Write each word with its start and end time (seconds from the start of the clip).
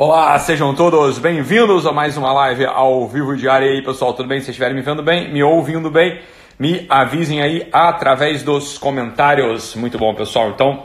Olá, 0.00 0.38
sejam 0.38 0.72
todos 0.76 1.18
bem-vindos 1.18 1.84
a 1.84 1.90
mais 1.90 2.16
uma 2.16 2.32
live 2.32 2.64
ao 2.66 3.08
vivo 3.08 3.36
diária 3.36 3.68
aí, 3.68 3.82
pessoal. 3.82 4.14
Tudo 4.14 4.28
bem? 4.28 4.38
Se 4.40 4.50
estiverem 4.50 4.76
me 4.76 4.80
vendo 4.80 5.02
bem, 5.02 5.32
me 5.32 5.42
ouvindo 5.42 5.90
bem, 5.90 6.20
me 6.56 6.86
avisem 6.88 7.42
aí 7.42 7.66
através 7.72 8.44
dos 8.44 8.78
comentários. 8.78 9.74
Muito 9.74 9.98
bom, 9.98 10.14
pessoal. 10.14 10.50
Então, 10.50 10.84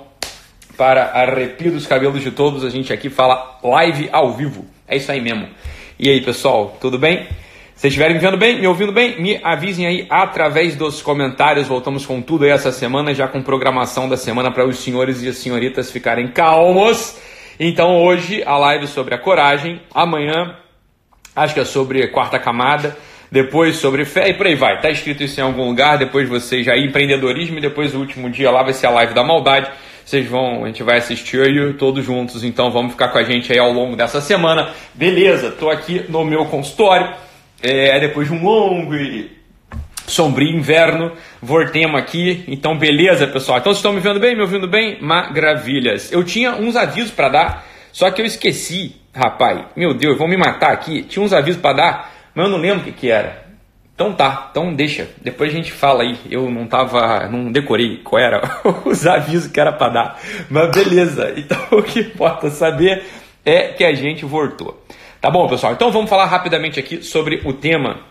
para 0.75 1.11
arrepio 1.13 1.73
dos 1.73 1.85
cabelos 1.85 2.23
de 2.23 2.31
todos, 2.31 2.65
a 2.65 2.71
gente 2.71 2.91
aqui 2.91 3.07
fala 3.07 3.59
live 3.63 4.09
ao 4.11 4.33
vivo. 4.33 4.65
É 4.87 4.97
isso 4.97 5.11
aí 5.11 5.21
mesmo. 5.21 5.47
E 5.99 6.09
aí, 6.09 6.19
pessoal, 6.19 6.75
tudo 6.81 6.97
bem? 6.97 7.27
Se 7.75 7.89
estiverem 7.89 8.15
me 8.15 8.19
vendo 8.19 8.35
bem, 8.35 8.59
me 8.59 8.65
ouvindo 8.65 8.91
bem, 8.91 9.21
me 9.21 9.39
avisem 9.43 9.85
aí 9.85 10.07
através 10.09 10.75
dos 10.75 11.03
comentários. 11.03 11.67
Voltamos 11.67 12.03
com 12.03 12.19
tudo 12.19 12.45
aí 12.45 12.49
essa 12.49 12.71
semana, 12.71 13.13
já 13.13 13.27
com 13.27 13.43
programação 13.43 14.09
da 14.09 14.17
semana 14.17 14.49
para 14.49 14.67
os 14.67 14.79
senhores 14.79 15.21
e 15.21 15.27
as 15.27 15.37
senhoritas 15.37 15.91
ficarem 15.91 16.29
calmos 16.29 17.15
então 17.65 18.03
hoje 18.03 18.43
a 18.45 18.57
live 18.57 18.87
sobre 18.87 19.15
a 19.15 19.17
coragem, 19.17 19.81
amanhã 19.93 20.57
acho 21.35 21.53
que 21.53 21.59
é 21.59 21.65
sobre 21.65 22.07
quarta 22.07 22.37
camada, 22.37 22.97
depois 23.31 23.77
sobre 23.77 24.05
fé 24.05 24.29
e 24.29 24.33
por 24.33 24.45
aí 24.45 24.55
vai. 24.55 24.81
Tá 24.81 24.89
escrito 24.89 25.23
isso 25.23 25.39
em 25.39 25.43
algum 25.43 25.67
lugar, 25.69 25.97
depois 25.97 26.27
vocês 26.27 26.65
já 26.65 26.77
empreendedorismo 26.77 27.57
e 27.57 27.61
depois 27.61 27.95
o 27.95 27.99
último 27.99 28.29
dia 28.29 28.51
lá 28.51 28.63
vai 28.63 28.73
ser 28.73 28.87
a 28.87 28.91
live 28.91 29.13
da 29.13 29.23
maldade. 29.23 29.71
Vocês 30.05 30.27
vão, 30.27 30.65
a 30.65 30.67
gente 30.67 30.83
vai 30.83 30.97
assistir 30.97 31.41
aí 31.41 31.73
todos 31.75 32.03
juntos, 32.03 32.43
então 32.43 32.69
vamos 32.69 32.91
ficar 32.91 33.07
com 33.07 33.17
a 33.17 33.23
gente 33.23 33.51
aí 33.53 33.59
ao 33.59 33.71
longo 33.71 33.95
dessa 33.95 34.19
semana. 34.19 34.73
Beleza, 34.93 35.51
tô 35.51 35.69
aqui 35.69 36.03
no 36.09 36.25
meu 36.25 36.45
consultório. 36.45 37.13
É, 37.61 37.97
depois 38.01 38.27
de 38.27 38.33
um 38.33 38.43
longo 38.43 38.93
e 38.93 39.31
sombrio 40.07 40.49
inverno, 40.49 41.11
voltemos 41.41 41.99
aqui. 41.99 42.43
Então, 42.47 42.77
beleza, 42.77 43.27
pessoal. 43.27 43.59
Então, 43.59 43.71
vocês 43.71 43.79
estão 43.79 43.93
me 43.93 43.99
vendo 43.99 44.19
bem, 44.19 44.35
me 44.35 44.41
ouvindo 44.41 44.67
bem? 44.67 44.97
Maravilhas. 45.01 46.11
Eu 46.11 46.23
tinha 46.23 46.53
uns 46.53 46.75
avisos 46.75 47.11
para 47.11 47.29
dar, 47.29 47.65
só 47.91 48.09
que 48.11 48.21
eu 48.21 48.25
esqueci, 48.25 48.95
rapaz. 49.13 49.65
Meu 49.75 49.93
Deus, 49.93 50.17
vão 50.17 50.27
me 50.27 50.37
matar 50.37 50.71
aqui. 50.71 51.03
Tinha 51.03 51.23
uns 51.23 51.33
avisos 51.33 51.61
para 51.61 51.75
dar, 51.75 52.13
mas 52.35 52.45
eu 52.45 52.51
não 52.51 52.59
lembro 52.59 52.81
o 52.81 52.83
que, 52.83 52.91
que 52.91 53.09
era. 53.09 53.43
Então 53.95 54.11
tá, 54.11 54.47
então 54.49 54.73
deixa. 54.73 55.07
Depois 55.21 55.51
a 55.51 55.55
gente 55.55 55.71
fala 55.71 56.01
aí. 56.01 56.17
Eu 56.29 56.49
não 56.49 56.65
tava, 56.65 57.27
não 57.27 57.51
decorei 57.51 57.97
qual 57.97 58.19
era 58.21 58.41
os 58.85 59.05
avisos 59.05 59.51
que 59.51 59.59
era 59.59 59.71
para 59.71 59.93
dar. 59.93 60.19
Mas 60.49 60.71
beleza. 60.71 61.33
Então 61.37 61.57
o 61.71 61.83
que 61.83 61.99
importa 61.99 62.49
saber 62.49 63.03
é 63.45 63.67
que 63.67 63.83
a 63.83 63.93
gente 63.93 64.25
voltou. 64.25 64.83
Tá 65.21 65.29
bom, 65.29 65.47
pessoal? 65.47 65.73
Então 65.73 65.91
vamos 65.91 66.09
falar 66.09 66.25
rapidamente 66.25 66.79
aqui 66.79 67.03
sobre 67.03 67.41
o 67.45 67.53
tema 67.53 68.01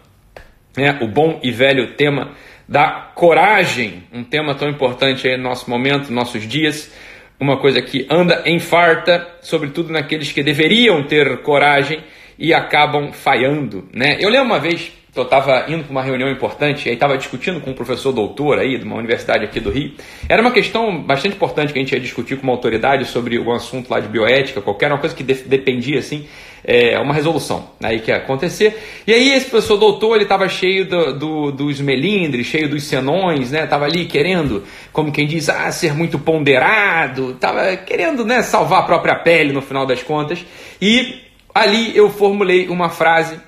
né, 0.76 0.98
o 1.00 1.06
bom 1.06 1.38
e 1.42 1.50
velho 1.50 1.94
tema 1.94 2.32
da 2.68 3.10
coragem, 3.14 4.04
um 4.12 4.24
tema 4.24 4.54
tão 4.54 4.68
importante 4.68 5.28
aí 5.28 5.36
no 5.36 5.42
nosso 5.42 5.68
momento, 5.68 6.12
nossos 6.12 6.46
dias, 6.46 6.92
uma 7.38 7.58
coisa 7.58 7.82
que 7.82 8.06
anda 8.08 8.42
em 8.46 8.58
farta, 8.58 9.26
sobretudo 9.42 9.92
naqueles 9.92 10.32
que 10.32 10.42
deveriam 10.42 11.02
ter 11.04 11.42
coragem 11.42 12.02
e 12.38 12.54
acabam 12.54 13.12
falhando, 13.12 13.88
né? 13.92 14.16
Eu 14.20 14.30
lembro 14.30 14.46
uma 14.46 14.60
vez 14.60 14.92
eu 15.14 15.24
estava 15.24 15.66
indo 15.68 15.84
para 15.84 15.90
uma 15.90 16.02
reunião 16.02 16.30
importante, 16.30 16.88
aí 16.88 16.94
estava 16.94 17.18
discutindo 17.18 17.60
com 17.60 17.70
um 17.70 17.74
professor 17.74 18.12
doutor 18.12 18.58
aí, 18.58 18.78
de 18.78 18.84
uma 18.84 18.96
universidade 18.96 19.44
aqui 19.44 19.60
do 19.60 19.70
Rio. 19.70 19.92
Era 20.26 20.40
uma 20.40 20.50
questão 20.50 21.02
bastante 21.02 21.36
importante 21.36 21.70
que 21.70 21.78
a 21.78 21.82
gente 21.82 21.92
ia 21.92 22.00
discutir 22.00 22.36
com 22.36 22.44
uma 22.44 22.52
autoridade 22.52 23.04
sobre 23.04 23.38
um 23.38 23.52
assunto 23.52 23.90
lá 23.90 24.00
de 24.00 24.08
bioética, 24.08 24.62
qualquer 24.62 24.90
uma 24.90 24.98
coisa 24.98 25.14
que 25.14 25.22
de, 25.22 25.34
dependia, 25.34 25.98
assim, 25.98 26.26
é, 26.64 26.98
uma 26.98 27.12
resolução 27.12 27.70
aí 27.82 28.00
que 28.00 28.10
ia 28.10 28.18
acontecer. 28.18 29.02
E 29.06 29.12
aí 29.12 29.30
esse 29.30 29.50
professor 29.50 29.77
doutor, 29.77 30.14
ele 30.14 30.24
estava 30.24 30.48
cheio 30.48 30.84
do, 30.84 31.18
do, 31.18 31.52
dos 31.52 31.80
melindres, 31.80 32.46
cheio 32.46 32.68
dos 32.68 32.84
senões, 32.84 33.50
né? 33.50 33.66
Tava 33.66 33.84
ali 33.84 34.06
querendo, 34.06 34.62
como 34.92 35.10
quem 35.10 35.27
diz, 35.27 35.48
ah, 35.48 35.70
ser 35.72 35.94
muito 35.94 36.18
ponderado, 36.18 37.34
tava 37.34 37.77
querendo, 37.77 38.24
né, 38.24 38.42
salvar 38.42 38.80
a 38.80 38.84
própria 38.84 39.16
pele 39.16 39.52
no 39.52 39.62
final 39.62 39.86
das 39.86 40.02
contas. 40.02 40.44
E 40.80 41.20
ali 41.55 41.96
eu 41.96 42.10
formulei 42.10 42.68
uma 42.68 42.88
frase 42.88 43.38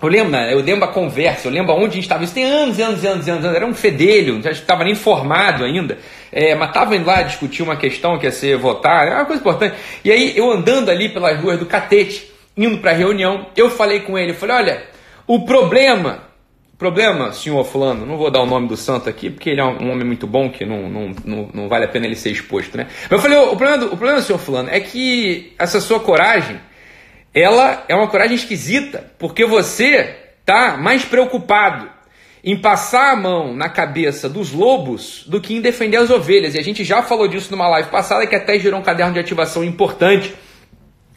eu 0.00 0.08
lembro, 0.08 0.30
né? 0.30 0.52
eu 0.52 0.60
lembro 0.60 0.84
a 0.84 0.92
conversa, 0.92 1.48
eu 1.48 1.52
lembro 1.52 1.74
onde 1.74 1.86
a 1.86 1.90
gente 1.94 2.04
estava. 2.04 2.22
Isso 2.22 2.32
tem 2.32 2.44
anos, 2.44 2.78
anos, 2.78 3.04
anos, 3.04 3.26
anos, 3.26 3.44
Era 3.44 3.66
um 3.66 3.74
fedelho, 3.74 4.40
já 4.40 4.52
estava 4.52 4.84
nem 4.84 4.94
formado 4.94 5.64
ainda. 5.64 5.98
É, 6.30 6.54
mas 6.54 6.68
estava 6.68 6.94
indo 6.94 7.04
lá 7.04 7.22
discutir 7.22 7.64
uma 7.64 7.76
questão 7.76 8.16
que 8.16 8.24
ia 8.24 8.30
ser 8.30 8.56
votar, 8.56 9.08
é 9.08 9.14
uma 9.14 9.24
coisa 9.24 9.40
importante. 9.40 9.74
E 10.04 10.12
aí, 10.12 10.38
eu 10.38 10.52
andando 10.52 10.88
ali 10.88 11.08
pelas 11.08 11.40
ruas 11.40 11.58
do 11.58 11.66
Catete, 11.66 12.30
indo 12.58 12.78
para 12.78 12.90
a 12.90 12.94
reunião, 12.94 13.46
eu 13.56 13.70
falei 13.70 14.00
com 14.00 14.18
ele, 14.18 14.32
eu 14.32 14.34
falei, 14.34 14.56
olha, 14.56 14.82
o 15.26 15.44
problema, 15.44 16.24
problema, 16.76 17.32
senhor 17.32 17.64
fulano, 17.64 18.04
não 18.04 18.16
vou 18.16 18.30
dar 18.30 18.42
o 18.42 18.46
nome 18.46 18.66
do 18.66 18.76
santo 18.76 19.08
aqui, 19.08 19.30
porque 19.30 19.50
ele 19.50 19.60
é 19.60 19.64
um 19.64 19.92
homem 19.92 20.04
muito 20.04 20.26
bom, 20.26 20.50
que 20.50 20.66
não, 20.66 20.88
não, 20.90 21.14
não, 21.24 21.50
não 21.54 21.68
vale 21.68 21.84
a 21.84 21.88
pena 21.88 22.06
ele 22.06 22.16
ser 22.16 22.30
exposto, 22.30 22.76
né? 22.76 22.88
Eu 23.08 23.20
falei, 23.20 23.38
o 23.38 23.56
problema, 23.56 23.84
o 23.84 23.96
problema, 23.96 24.20
senhor 24.20 24.38
fulano, 24.38 24.68
é 24.70 24.80
que 24.80 25.54
essa 25.56 25.80
sua 25.80 26.00
coragem 26.00 26.60
ela 27.32 27.84
é 27.88 27.94
uma 27.94 28.08
coragem 28.08 28.34
esquisita, 28.34 29.12
porque 29.18 29.44
você 29.44 30.16
está 30.40 30.76
mais 30.76 31.04
preocupado 31.04 31.88
em 32.42 32.56
passar 32.56 33.12
a 33.12 33.16
mão 33.16 33.54
na 33.54 33.68
cabeça 33.68 34.28
dos 34.28 34.52
lobos 34.52 35.24
do 35.26 35.40
que 35.40 35.54
em 35.54 35.60
defender 35.60 35.98
as 35.98 36.10
ovelhas. 36.10 36.54
E 36.54 36.58
a 36.58 36.64
gente 36.64 36.82
já 36.82 37.02
falou 37.02 37.28
disso 37.28 37.50
numa 37.50 37.68
live 37.68 37.90
passada 37.90 38.26
que 38.26 38.34
até 38.34 38.58
gerou 38.58 38.80
um 38.80 38.82
caderno 38.82 39.12
de 39.12 39.20
ativação 39.20 39.62
importante 39.62 40.34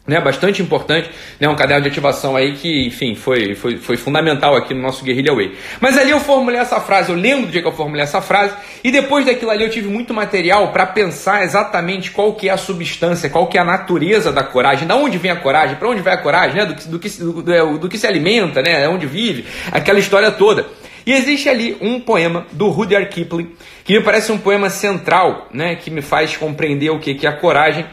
né, 0.06 0.20
bastante 0.20 0.60
importante, 0.60 1.08
né, 1.38 1.48
um 1.48 1.54
caderno 1.54 1.82
de 1.82 1.88
ativação 1.88 2.34
aí 2.34 2.54
que, 2.54 2.86
enfim, 2.86 3.14
foi, 3.14 3.54
foi, 3.54 3.76
foi 3.76 3.96
fundamental 3.96 4.56
aqui 4.56 4.74
no 4.74 4.82
nosso 4.82 5.04
Guerrilla 5.04 5.34
Way. 5.34 5.54
Mas 5.80 5.96
ali 5.96 6.10
eu 6.10 6.18
formulei 6.18 6.58
essa 6.58 6.80
frase, 6.80 7.10
eu 7.10 7.16
lembro 7.16 7.46
do 7.46 7.52
dia 7.52 7.62
que 7.62 7.68
eu 7.68 7.72
formulei 7.72 8.02
essa 8.02 8.20
frase, 8.20 8.54
e 8.82 8.90
depois 8.90 9.24
daquilo 9.24 9.52
ali 9.52 9.62
eu 9.62 9.70
tive 9.70 9.88
muito 9.88 10.12
material 10.12 10.72
para 10.72 10.86
pensar 10.86 11.44
exatamente 11.44 12.10
qual 12.10 12.34
que 12.34 12.48
é 12.48 12.52
a 12.52 12.56
substância, 12.56 13.30
qual 13.30 13.46
que 13.46 13.56
é 13.56 13.60
a 13.60 13.64
natureza 13.64 14.32
da 14.32 14.42
coragem, 14.42 14.88
da 14.88 14.96
onde 14.96 15.18
vem 15.18 15.30
a 15.30 15.36
coragem, 15.36 15.76
para 15.76 15.88
onde 15.88 16.02
vai 16.02 16.14
a 16.14 16.18
coragem, 16.18 16.56
né, 16.56 16.66
do, 16.66 16.74
que, 16.74 16.88
do, 16.88 16.98
que, 16.98 17.08
do, 17.08 17.42
do, 17.42 17.78
do 17.78 17.88
que 17.88 17.96
se 17.96 18.06
alimenta, 18.06 18.60
né, 18.60 18.88
onde 18.88 19.06
vive, 19.06 19.44
aquela 19.70 20.00
história 20.00 20.32
toda. 20.32 20.66
E 21.06 21.12
existe 21.12 21.48
ali 21.48 21.76
um 21.80 22.00
poema 22.00 22.46
do 22.52 22.68
Rudyard 22.68 23.08
Kipling, 23.08 23.52
que 23.84 23.96
me 23.98 24.04
parece 24.04 24.32
um 24.32 24.38
poema 24.38 24.68
central, 24.68 25.48
né, 25.52 25.76
que 25.76 25.90
me 25.90 26.02
faz 26.02 26.36
compreender 26.36 26.90
o 26.90 26.98
que, 26.98 27.14
que 27.14 27.26
é 27.26 27.30
a 27.30 27.36
coragem, 27.36 27.84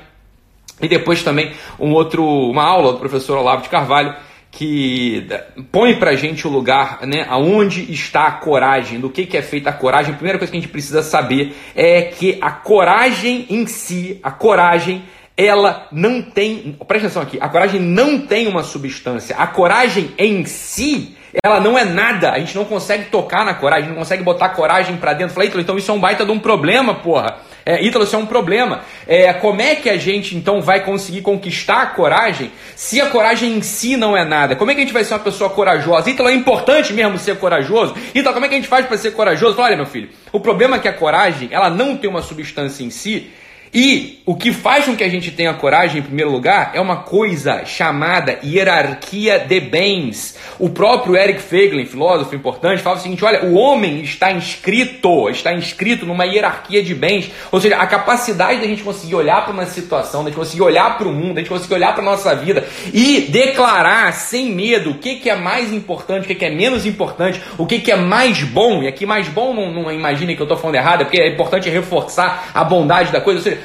e 0.82 0.88
depois 0.88 1.24
também 1.24 1.52
um 1.80 1.92
outro, 1.92 2.24
uma 2.26 2.64
aula 2.64 2.94
do 2.94 3.00
professor 3.00 3.38
Olavo 3.38 3.64
de 3.64 3.70
Carvalho 3.70 4.16
que 4.52 5.28
põe 5.72 5.96
para 5.96 6.16
gente 6.16 6.48
o 6.48 6.50
lugar, 6.50 7.00
né, 7.06 7.26
aonde 7.30 7.92
está 7.92 8.26
a 8.26 8.32
coragem, 8.32 9.00
do 9.00 9.10
que, 9.10 9.26
que 9.26 9.38
é 9.38 9.42
feita 9.42 9.70
a 9.70 9.74
coragem. 9.74 10.12
A 10.12 10.16
primeira 10.16 10.40
coisa 10.40 10.52
que 10.52 10.58
a 10.58 10.62
gente 10.62 10.72
precisa 10.72 11.04
saber 11.04 11.56
é 11.76 12.04
que 12.04 12.38
a 12.42 12.52
coragem 12.52 13.46
em 13.50 13.66
si, 13.68 14.20
a 14.24 14.32
coragem, 14.32 15.04
ela 15.38 15.88
não 15.92 16.22
tem, 16.22 16.76
presta 16.88 17.08
atenção 17.08 17.22
aqui, 17.22 17.38
a 17.40 17.48
coragem 17.48 17.80
não 17.80 18.20
tem 18.20 18.48
uma 18.48 18.64
substância. 18.64 19.36
A 19.38 19.48
coragem 19.48 20.12
em 20.18 20.44
si, 20.46 21.16
ela 21.44 21.60
não 21.60 21.78
é 21.78 21.86
nada. 21.86 22.32
A 22.32 22.40
gente 22.40 22.56
não 22.56 22.66
consegue 22.66 23.06
tocar 23.06 23.46
na 23.46 23.54
coragem, 23.54 23.90
não 23.90 23.98
consegue 23.98 24.24
botar 24.24 24.50
coragem 24.50 24.98
para 24.98 25.14
dentro. 25.14 25.34
Falei, 25.34 25.50
então 25.56 25.78
isso 25.78 25.92
é 25.92 25.94
um 25.94 26.00
baita 26.00 26.26
de 26.26 26.32
um 26.32 26.40
problema, 26.40 26.96
porra. 26.96 27.38
É, 27.66 27.84
Ítalo, 27.84 28.06
isso 28.06 28.16
é 28.16 28.20
um 28.20 28.26
problema. 28.26 28.82
É, 29.08 29.32
como 29.34 29.62
é 29.62 29.76
que 29.76 29.90
a 29.90 29.98
gente 29.98 30.36
então 30.36 30.62
vai 30.62 30.84
conseguir 30.84 31.22
conquistar 31.22 31.82
a 31.82 31.86
coragem 31.88 32.52
se 32.76 33.00
a 33.00 33.08
coragem 33.08 33.58
em 33.58 33.62
si 33.62 33.98
não 33.98 34.16
é 34.16 34.26
nada? 34.26 34.56
Como 34.56 34.72
é 34.72 34.74
que 34.74 34.82
a 34.82 34.84
gente 34.84 34.94
vai 34.94 35.04
ser 35.04 35.14
uma 35.14 35.20
pessoa 35.20 35.50
corajosa? 35.50 36.10
Ítalo, 36.10 36.30
é 36.30 36.34
importante 36.34 36.94
mesmo 36.94 37.18
ser 37.18 37.38
corajoso? 37.38 37.96
Ítalo, 38.14 38.34
como 38.34 38.46
é 38.46 38.50
que 38.50 38.56
a 38.56 38.58
gente 38.58 38.70
faz 38.70 38.86
para 38.86 38.98
ser 38.98 39.12
corajoso? 39.12 39.60
Olha, 39.60 39.76
meu 39.76 39.86
filho, 39.86 40.10
o 40.32 40.40
problema 40.40 40.78
é 40.78 40.80
que 40.80 40.88
a 40.88 40.94
coragem, 40.94 41.50
ela 41.52 41.70
não 41.70 41.96
tem 41.98 42.10
uma 42.10 42.22
substância 42.22 42.84
em 42.84 42.90
si, 42.90 43.32
e 43.74 44.22
o 44.26 44.36
que 44.36 44.52
faz 44.52 44.86
com 44.86 44.96
que 44.96 45.04
a 45.04 45.10
gente 45.10 45.32
tenha 45.32 45.54
coragem, 45.54 46.00
em 46.00 46.04
primeiro 46.04 46.32
lugar, 46.32 46.72
é 46.74 46.82
uma 46.82 46.98
coisa 46.98 47.66
chamada 47.66 48.40
hierarquia 48.44 49.40
de 49.40 49.60
bens. 49.60 50.38
O 50.60 50.70
próprio 50.70 51.16
Eric 51.16 51.42
Feiglin, 51.42 51.86
filósofo 51.86 52.36
importante, 52.36 52.82
fala 52.82 52.98
o 52.98 53.00
seguinte: 53.00 53.24
olha, 53.26 53.46
o 53.46 53.56
homem 53.56 54.02
está 54.02 54.32
inscrito, 54.32 55.30
está 55.30 55.54
inscrito 55.54 56.06
numa 56.06 56.26
hierarquia 56.26 56.84
de 56.84 56.94
bens. 56.94 57.32
Ou 57.52 57.60
seja, 57.60 57.78
a 57.78 57.88
capacidade 57.88 58.62
da 58.62 58.68
gente 58.68 58.84
conseguir 58.84 59.16
olhar 59.16 59.44
para 59.44 59.54
uma 59.54 59.66
situação, 59.66 60.24
da 60.24 60.30
gente 60.30 60.38
conseguir 60.38 60.62
olhar 60.62 60.98
para 60.98 61.08
o 61.08 61.14
mundo, 61.14 61.36
da 61.36 61.42
gente 61.42 61.50
conseguir 61.50 61.74
olhar 61.74 61.94
para 61.94 62.02
a 62.02 62.06
nossa 62.06 62.36
vida 62.36 62.68
e 62.94 63.22
declarar 63.22 64.14
sem 64.14 64.52
medo 64.52 64.92
o 64.92 64.96
que, 64.96 65.16
que 65.16 65.30
é 65.30 65.36
mais 65.36 65.72
importante, 65.74 66.26
o 66.26 66.28
que, 66.28 66.36
que 66.36 66.46
é 66.46 66.50
menos 66.50 66.86
importante, 66.86 67.42
o 67.58 67.66
que, 67.66 67.80
que 67.80 67.92
é 67.92 67.96
mais 67.96 68.44
bom. 68.44 68.84
E 68.84 68.88
aqui, 68.88 69.06
mais 69.06 69.28
bom, 69.28 69.54
não, 69.54 69.72
não 69.72 69.92
imagine 69.92 70.36
que 70.36 70.42
eu 70.42 70.46
estou 70.46 70.58
falando 70.58 70.76
errado, 70.76 71.02
é 71.02 71.06
porque 71.06 71.22
é 71.22 71.30
importante 71.30 71.70
reforçar 71.70 72.52
a 72.54 72.64
bondade 72.64 73.12
da 73.12 73.22
coisa. 73.22 73.40
Ou 73.40 73.44
seja, 73.44 73.59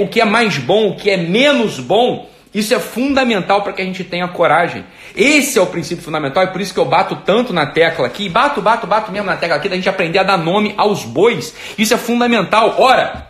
o 0.00 0.08
que 0.08 0.20
é 0.20 0.24
mais 0.24 0.58
bom, 0.58 0.90
o 0.90 0.96
que 0.96 1.10
é 1.10 1.16
menos 1.16 1.78
bom, 1.78 2.28
isso 2.52 2.74
é 2.74 2.80
fundamental 2.80 3.62
para 3.62 3.72
que 3.72 3.80
a 3.80 3.84
gente 3.84 4.02
tenha 4.02 4.26
coragem. 4.26 4.84
Esse 5.16 5.58
é 5.58 5.62
o 5.62 5.66
princípio 5.66 6.04
fundamental, 6.04 6.44
e 6.44 6.48
por 6.48 6.60
isso 6.60 6.74
que 6.74 6.80
eu 6.80 6.84
bato 6.84 7.16
tanto 7.24 7.52
na 7.52 7.66
tecla 7.66 8.06
aqui, 8.06 8.28
bato, 8.28 8.60
bato, 8.60 8.86
bato 8.86 9.12
mesmo 9.12 9.26
na 9.26 9.36
tecla 9.36 9.56
aqui, 9.56 9.68
da 9.68 9.76
gente 9.76 9.88
aprender 9.88 10.18
a 10.18 10.24
dar 10.24 10.36
nome 10.36 10.74
aos 10.76 11.04
bois. 11.04 11.54
Isso 11.78 11.94
é 11.94 11.96
fundamental. 11.96 12.76
Ora, 12.78 13.29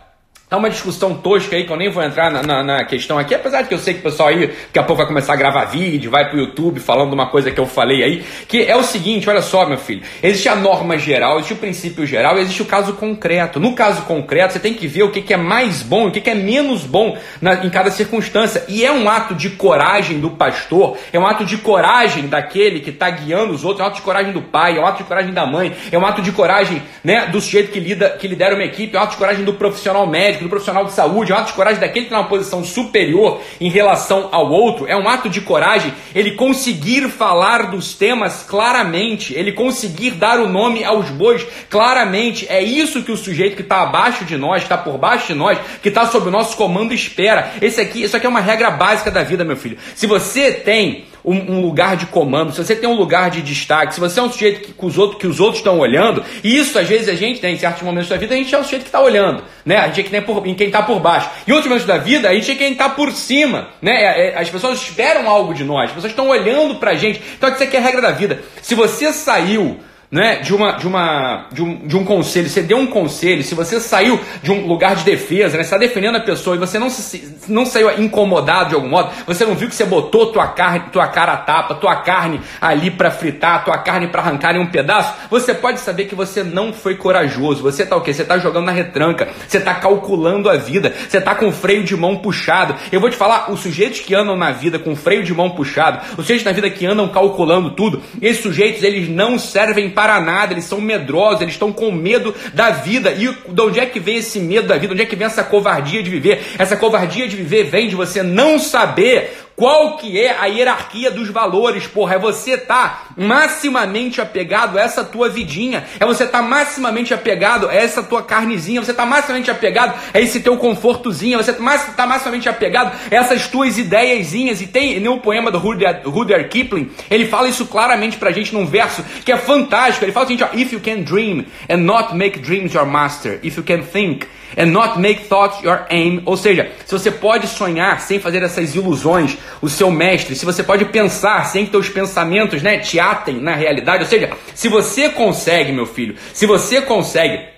Tá 0.51 0.57
uma 0.57 0.69
discussão 0.69 1.13
tosca 1.13 1.55
aí 1.55 1.63
que 1.63 1.71
eu 1.71 1.77
nem 1.77 1.89
vou 1.89 2.03
entrar 2.03 2.29
na, 2.29 2.43
na, 2.43 2.61
na, 2.61 2.83
questão 2.83 3.17
aqui, 3.17 3.33
apesar 3.33 3.61
de 3.61 3.69
que 3.69 3.73
eu 3.73 3.77
sei 3.77 3.93
que 3.93 4.01
o 4.01 4.03
pessoal 4.03 4.27
aí 4.27 4.47
daqui 4.47 4.79
a 4.79 4.83
pouco 4.83 4.97
vai 4.97 5.07
começar 5.07 5.31
a 5.31 5.35
gravar 5.37 5.63
vídeo, 5.63 6.11
vai 6.11 6.29
pro 6.29 6.37
YouTube 6.37 6.81
falando 6.81 7.13
uma 7.13 7.27
coisa 7.27 7.49
que 7.49 7.57
eu 7.57 7.65
falei 7.65 8.03
aí, 8.03 8.25
que 8.49 8.61
é 8.61 8.75
o 8.75 8.83
seguinte, 8.83 9.29
olha 9.29 9.41
só, 9.41 9.65
meu 9.65 9.77
filho, 9.77 10.01
existe 10.21 10.49
a 10.49 10.55
norma 10.57 10.97
geral, 10.97 11.37
existe 11.37 11.53
o 11.53 11.55
princípio 11.55 12.05
geral, 12.05 12.37
existe 12.37 12.61
o 12.61 12.65
caso 12.65 12.91
concreto. 12.95 13.61
No 13.61 13.73
caso 13.75 14.01
concreto, 14.01 14.51
você 14.51 14.59
tem 14.59 14.73
que 14.73 14.87
ver 14.87 15.03
o 15.03 15.09
que, 15.09 15.21
que 15.21 15.33
é 15.33 15.37
mais 15.37 15.81
bom 15.81 16.07
o 16.07 16.11
que, 16.11 16.19
que 16.19 16.29
é 16.29 16.35
menos 16.35 16.83
bom 16.83 17.17
na, 17.41 17.63
em 17.65 17.69
cada 17.69 17.89
circunstância. 17.89 18.65
E 18.67 18.83
é 18.83 18.91
um 18.91 19.07
ato 19.07 19.33
de 19.33 19.51
coragem 19.51 20.19
do 20.19 20.31
pastor, 20.31 20.97
é 21.13 21.17
um 21.17 21.25
ato 21.25 21.45
de 21.45 21.59
coragem 21.59 22.27
daquele 22.27 22.81
que 22.81 22.89
está 22.89 23.09
guiando 23.09 23.53
os 23.53 23.63
outros, 23.63 23.79
é 23.79 23.83
um 23.83 23.87
ato 23.87 23.95
de 23.95 24.01
coragem 24.01 24.33
do 24.33 24.41
pai, 24.41 24.77
é 24.77 24.81
um 24.81 24.85
ato 24.85 24.97
de 24.97 25.05
coragem 25.05 25.33
da 25.33 25.45
mãe, 25.45 25.73
é 25.89 25.97
um 25.97 26.05
ato 26.05 26.21
de 26.21 26.33
coragem 26.33 26.83
né, 27.01 27.27
do 27.27 27.39
sujeito 27.39 27.71
que, 27.71 27.79
lida, 27.79 28.09
que 28.19 28.27
lidera 28.27 28.53
uma 28.53 28.65
equipe, 28.65 28.97
é 28.97 28.99
um 28.99 29.03
ato 29.03 29.11
de 29.11 29.17
coragem 29.17 29.45
do 29.45 29.53
profissional 29.53 30.05
médico 30.05 30.40
do 30.43 30.49
profissional 30.49 30.85
de 30.85 30.91
saúde, 30.91 31.31
é 31.31 31.35
um 31.35 31.37
ato 31.37 31.47
de 31.47 31.53
coragem 31.53 31.79
daquele 31.79 32.05
que 32.05 32.11
está 32.11 32.17
numa 32.17 32.29
posição 32.29 32.63
superior 32.63 33.41
em 33.59 33.69
relação 33.69 34.29
ao 34.31 34.51
outro, 34.51 34.87
é 34.87 34.95
um 34.95 35.07
ato 35.07 35.29
de 35.29 35.41
coragem 35.41 35.93
ele 36.13 36.31
conseguir 36.31 37.09
falar 37.09 37.71
dos 37.71 37.93
temas 37.93 38.43
claramente, 38.43 39.33
ele 39.33 39.51
conseguir 39.51 40.11
dar 40.11 40.39
o 40.39 40.47
nome 40.47 40.83
aos 40.83 41.09
bois 41.09 41.45
claramente. 41.69 42.45
É 42.49 42.61
isso 42.61 43.03
que 43.03 43.11
o 43.11 43.17
sujeito 43.17 43.55
que 43.55 43.61
está 43.61 43.81
abaixo 43.81 44.25
de 44.25 44.37
nós, 44.37 44.63
está 44.63 44.77
por 44.77 44.97
baixo 44.97 45.27
de 45.27 45.33
nós, 45.33 45.57
que 45.81 45.89
está 45.89 46.05
sob 46.05 46.27
o 46.27 46.31
nosso 46.31 46.57
comando 46.57 46.93
espera. 46.93 47.53
Esse 47.61 47.81
aqui, 47.81 48.03
isso 48.03 48.15
aqui 48.15 48.25
é 48.25 48.29
uma 48.29 48.41
regra 48.41 48.71
básica 48.71 49.11
da 49.11 49.23
vida, 49.23 49.43
meu 49.43 49.57
filho. 49.57 49.77
Se 49.95 50.07
você 50.07 50.51
tem 50.51 51.05
um, 51.23 51.35
um, 51.35 51.61
lugar 51.61 51.95
de 51.95 52.05
comando, 52.07 52.51
se 52.51 52.63
você 52.63 52.75
tem 52.75 52.89
um 52.89 52.95
lugar 52.95 53.29
de 53.29 53.41
destaque, 53.41 53.93
se 53.93 53.99
você 53.99 54.19
é 54.19 54.23
um 54.23 54.31
sujeito 54.31 54.61
que, 54.61 54.73
que 54.73 54.85
os, 54.85 54.97
outros, 54.97 55.19
que 55.19 55.27
os 55.27 55.39
outros 55.39 55.59
estão 55.59 55.79
olhando, 55.79 56.23
e 56.43 56.57
isso 56.57 56.77
às 56.77 56.87
vezes 56.87 57.07
a 57.07 57.15
gente 57.15 57.39
tem, 57.39 57.55
em 57.55 57.59
certos 57.59 57.83
momentos 57.83 58.09
da 58.09 58.17
vida, 58.17 58.33
a 58.33 58.37
gente 58.37 58.53
é 58.53 58.57
o 58.57 58.63
sujeito 58.63 58.83
que 58.83 58.87
está 58.87 59.01
olhando, 59.01 59.43
né? 59.65 59.77
A 59.77 59.87
gente 59.87 60.01
é 60.01 60.03
que 60.03 60.11
nem 60.11 60.21
por, 60.21 60.45
em 60.45 60.55
quem 60.55 60.67
está 60.67 60.81
por 60.81 60.99
baixo. 60.99 61.29
Em 61.47 61.51
outros 61.51 61.67
momentos 61.67 61.87
da 61.87 61.97
vida, 61.97 62.29
a 62.29 62.33
gente 62.33 62.51
é 62.51 62.55
quem 62.55 62.71
está 62.71 62.89
por 62.89 63.11
cima, 63.11 63.69
né? 63.81 63.91
É, 63.91 64.29
é, 64.29 64.37
as 64.37 64.49
pessoas 64.49 64.81
esperam 64.81 65.29
algo 65.29 65.53
de 65.53 65.63
nós, 65.63 65.89
as 65.89 65.95
pessoas 65.95 66.11
estão 66.11 66.29
olhando 66.29 66.75
para 66.75 66.91
a 66.91 66.95
gente. 66.95 67.21
Então 67.37 67.49
isso 67.49 67.63
aqui 67.63 67.77
é 67.77 67.79
a 67.79 67.83
regra 67.83 68.01
da 68.01 68.11
vida. 68.11 68.43
Se 68.61 68.75
você 68.75 69.13
saiu 69.13 69.79
né, 70.11 70.37
de, 70.37 70.53
uma, 70.53 70.73
de, 70.73 70.85
uma, 70.85 71.47
de, 71.53 71.63
um, 71.63 71.87
de 71.87 71.95
um 71.95 72.03
conselho, 72.03 72.49
você 72.49 72.61
deu 72.61 72.77
um 72.77 72.87
conselho, 72.87 73.41
se 73.43 73.55
você 73.55 73.79
saiu 73.79 74.19
de 74.43 74.51
um 74.51 74.67
lugar 74.67 74.95
de 74.95 75.05
defesa, 75.05 75.55
né, 75.57 75.63
você 75.63 75.73
está 75.73 75.77
defendendo 75.77 76.17
a 76.17 76.19
pessoa 76.19 76.55
e 76.55 76.59
você 76.59 76.77
não, 76.77 76.89
se, 76.89 77.37
não 77.47 77.65
saiu 77.65 77.97
incomodado 78.01 78.69
de 78.69 78.75
algum 78.75 78.89
modo, 78.89 79.09
você 79.25 79.45
não 79.45 79.55
viu 79.55 79.69
que 79.69 79.75
você 79.75 79.85
botou 79.85 80.31
tua, 80.33 80.47
carne, 80.47 80.89
tua 80.91 81.07
cara 81.07 81.33
a 81.33 81.37
tapa, 81.37 81.75
tua 81.75 81.95
carne 81.95 82.41
ali 82.59 82.91
para 82.91 83.09
fritar, 83.09 83.63
tua 83.63 83.77
carne 83.77 84.07
para 84.07 84.21
arrancar 84.21 84.53
em 84.55 84.59
um 84.59 84.67
pedaço, 84.67 85.13
você 85.29 85.53
pode 85.53 85.79
saber 85.79 86.05
que 86.05 86.15
você 86.15 86.43
não 86.43 86.73
foi 86.73 86.95
corajoso. 86.95 87.63
Você 87.63 87.83
está 87.83 87.95
o 87.95 88.01
quê? 88.01 88.13
Você 88.13 88.23
está 88.23 88.37
jogando 88.37 88.65
na 88.65 88.71
retranca, 88.71 89.29
você 89.47 89.57
está 89.59 89.73
calculando 89.75 90.49
a 90.49 90.57
vida, 90.57 90.93
você 91.07 91.19
está 91.19 91.35
com 91.35 91.47
o 91.47 91.51
freio 91.51 91.83
de 91.83 91.95
mão 91.95 92.17
puxado. 92.17 92.75
Eu 92.91 92.99
vou 92.99 93.09
te 93.09 93.15
falar, 93.15 93.49
os 93.49 93.61
sujeitos 93.61 94.01
que 94.01 94.13
andam 94.13 94.35
na 94.35 94.51
vida 94.51 94.77
com 94.77 94.93
freio 94.95 95.23
de 95.23 95.33
mão 95.33 95.51
puxado, 95.51 95.99
os 96.17 96.25
sujeitos 96.25 96.43
na 96.43 96.51
vida 96.51 96.69
que 96.69 96.85
andam 96.85 97.07
calculando 97.07 97.71
tudo, 97.71 98.01
esses 98.21 98.43
sujeitos 98.43 98.83
eles 98.83 99.07
não 99.07 99.39
servem 99.39 99.89
para 99.89 100.00
para 100.01 100.19
nada, 100.19 100.55
eles 100.55 100.65
são 100.65 100.81
medrosos, 100.81 101.41
eles 101.41 101.53
estão 101.53 101.71
com 101.71 101.91
medo 101.91 102.33
da 102.55 102.71
vida. 102.71 103.11
E 103.11 103.31
de 103.31 103.61
onde 103.61 103.79
é 103.79 103.85
que 103.85 103.99
vem 103.99 104.17
esse 104.17 104.39
medo 104.39 104.67
da 104.67 104.75
vida? 104.75 104.93
Onde 104.93 105.03
é 105.03 105.05
que 105.05 105.15
vem 105.15 105.27
essa 105.27 105.43
covardia 105.43 106.01
de 106.01 106.09
viver? 106.09 106.41
Essa 106.57 106.75
covardia 106.75 107.27
de 107.27 107.35
viver 107.35 107.65
vem 107.65 107.87
de 107.87 107.95
você 107.95 108.23
não 108.23 108.57
saber 108.57 109.31
qual 109.61 109.95
que 109.95 110.19
é 110.19 110.35
a 110.39 110.47
hierarquia 110.47 111.11
dos 111.11 111.29
valores, 111.29 111.85
porra? 111.85 112.15
É 112.15 112.17
você 112.17 112.57
tá 112.57 113.03
maximamente 113.15 114.19
apegado 114.19 114.75
a 114.75 114.81
essa 114.81 115.03
tua 115.03 115.29
vidinha, 115.29 115.85
é 115.99 116.03
você 116.03 116.25
tá 116.25 116.41
maximamente 116.41 117.13
apegado 117.13 117.69
a 117.69 117.75
essa 117.75 118.01
tua 118.01 118.23
carnezinha, 118.23 118.83
você 118.83 118.91
tá 118.91 119.05
maximamente 119.05 119.51
apegado 119.51 119.93
a 120.11 120.19
esse 120.19 120.39
teu 120.39 120.57
confortozinho, 120.57 121.37
você 121.37 121.53
tá, 121.53 121.77
tá 121.95 122.07
maximamente 122.07 122.49
apegado 122.49 122.91
a 122.91 123.15
essas 123.15 123.47
tuas 123.49 123.77
ideiazinhas. 123.77 124.61
E 124.61 124.65
tem 124.65 124.99
no 124.99 125.19
poema 125.19 125.51
do 125.51 125.59
Rudyard, 125.59 126.49
Kipling, 126.49 126.89
ele 127.11 127.27
fala 127.27 127.47
isso 127.47 127.67
claramente 127.67 128.17
pra 128.17 128.31
gente 128.31 128.55
num 128.55 128.65
verso 128.65 129.05
que 129.23 129.31
é 129.31 129.37
fantástico. 129.37 130.03
Ele 130.03 130.11
fala 130.11 130.25
o 130.25 130.27
seguinte: 130.27 130.43
ó, 130.43 130.57
If 130.57 130.73
you 130.73 130.79
can 130.79 131.03
dream 131.03 131.45
and 131.69 131.83
not 131.83 132.15
make 132.15 132.39
dreams 132.39 132.73
your 132.73 132.87
master, 132.87 133.39
if 133.43 133.57
you 133.57 133.63
can 133.63 133.83
think 133.83 134.25
and 134.57 134.67
not 134.67 134.99
make 134.99 135.27
thoughts 135.27 135.61
your 135.63 135.85
aim. 135.89 136.21
Ou 136.25 136.37
seja, 136.37 136.71
se 136.85 136.91
você 136.91 137.11
pode 137.11 137.47
sonhar 137.47 137.99
sem 138.01 138.19
fazer 138.19 138.43
essas 138.43 138.75
ilusões, 138.75 139.37
o 139.61 139.69
seu 139.69 139.91
mestre, 139.91 140.35
se 140.35 140.45
você 140.45 140.63
pode 140.63 140.85
pensar 140.85 141.45
sem 141.45 141.65
que 141.65 141.71
teus 141.71 141.89
pensamentos 141.89 142.61
né, 142.61 142.79
te 142.79 142.99
atem 142.99 143.39
na 143.39 143.55
realidade, 143.55 144.03
ou 144.03 144.09
seja, 144.09 144.31
se 144.53 144.67
você 144.67 145.09
consegue, 145.09 145.71
meu 145.71 145.85
filho, 145.85 146.15
se 146.33 146.45
você 146.45 146.81
consegue 146.81 147.51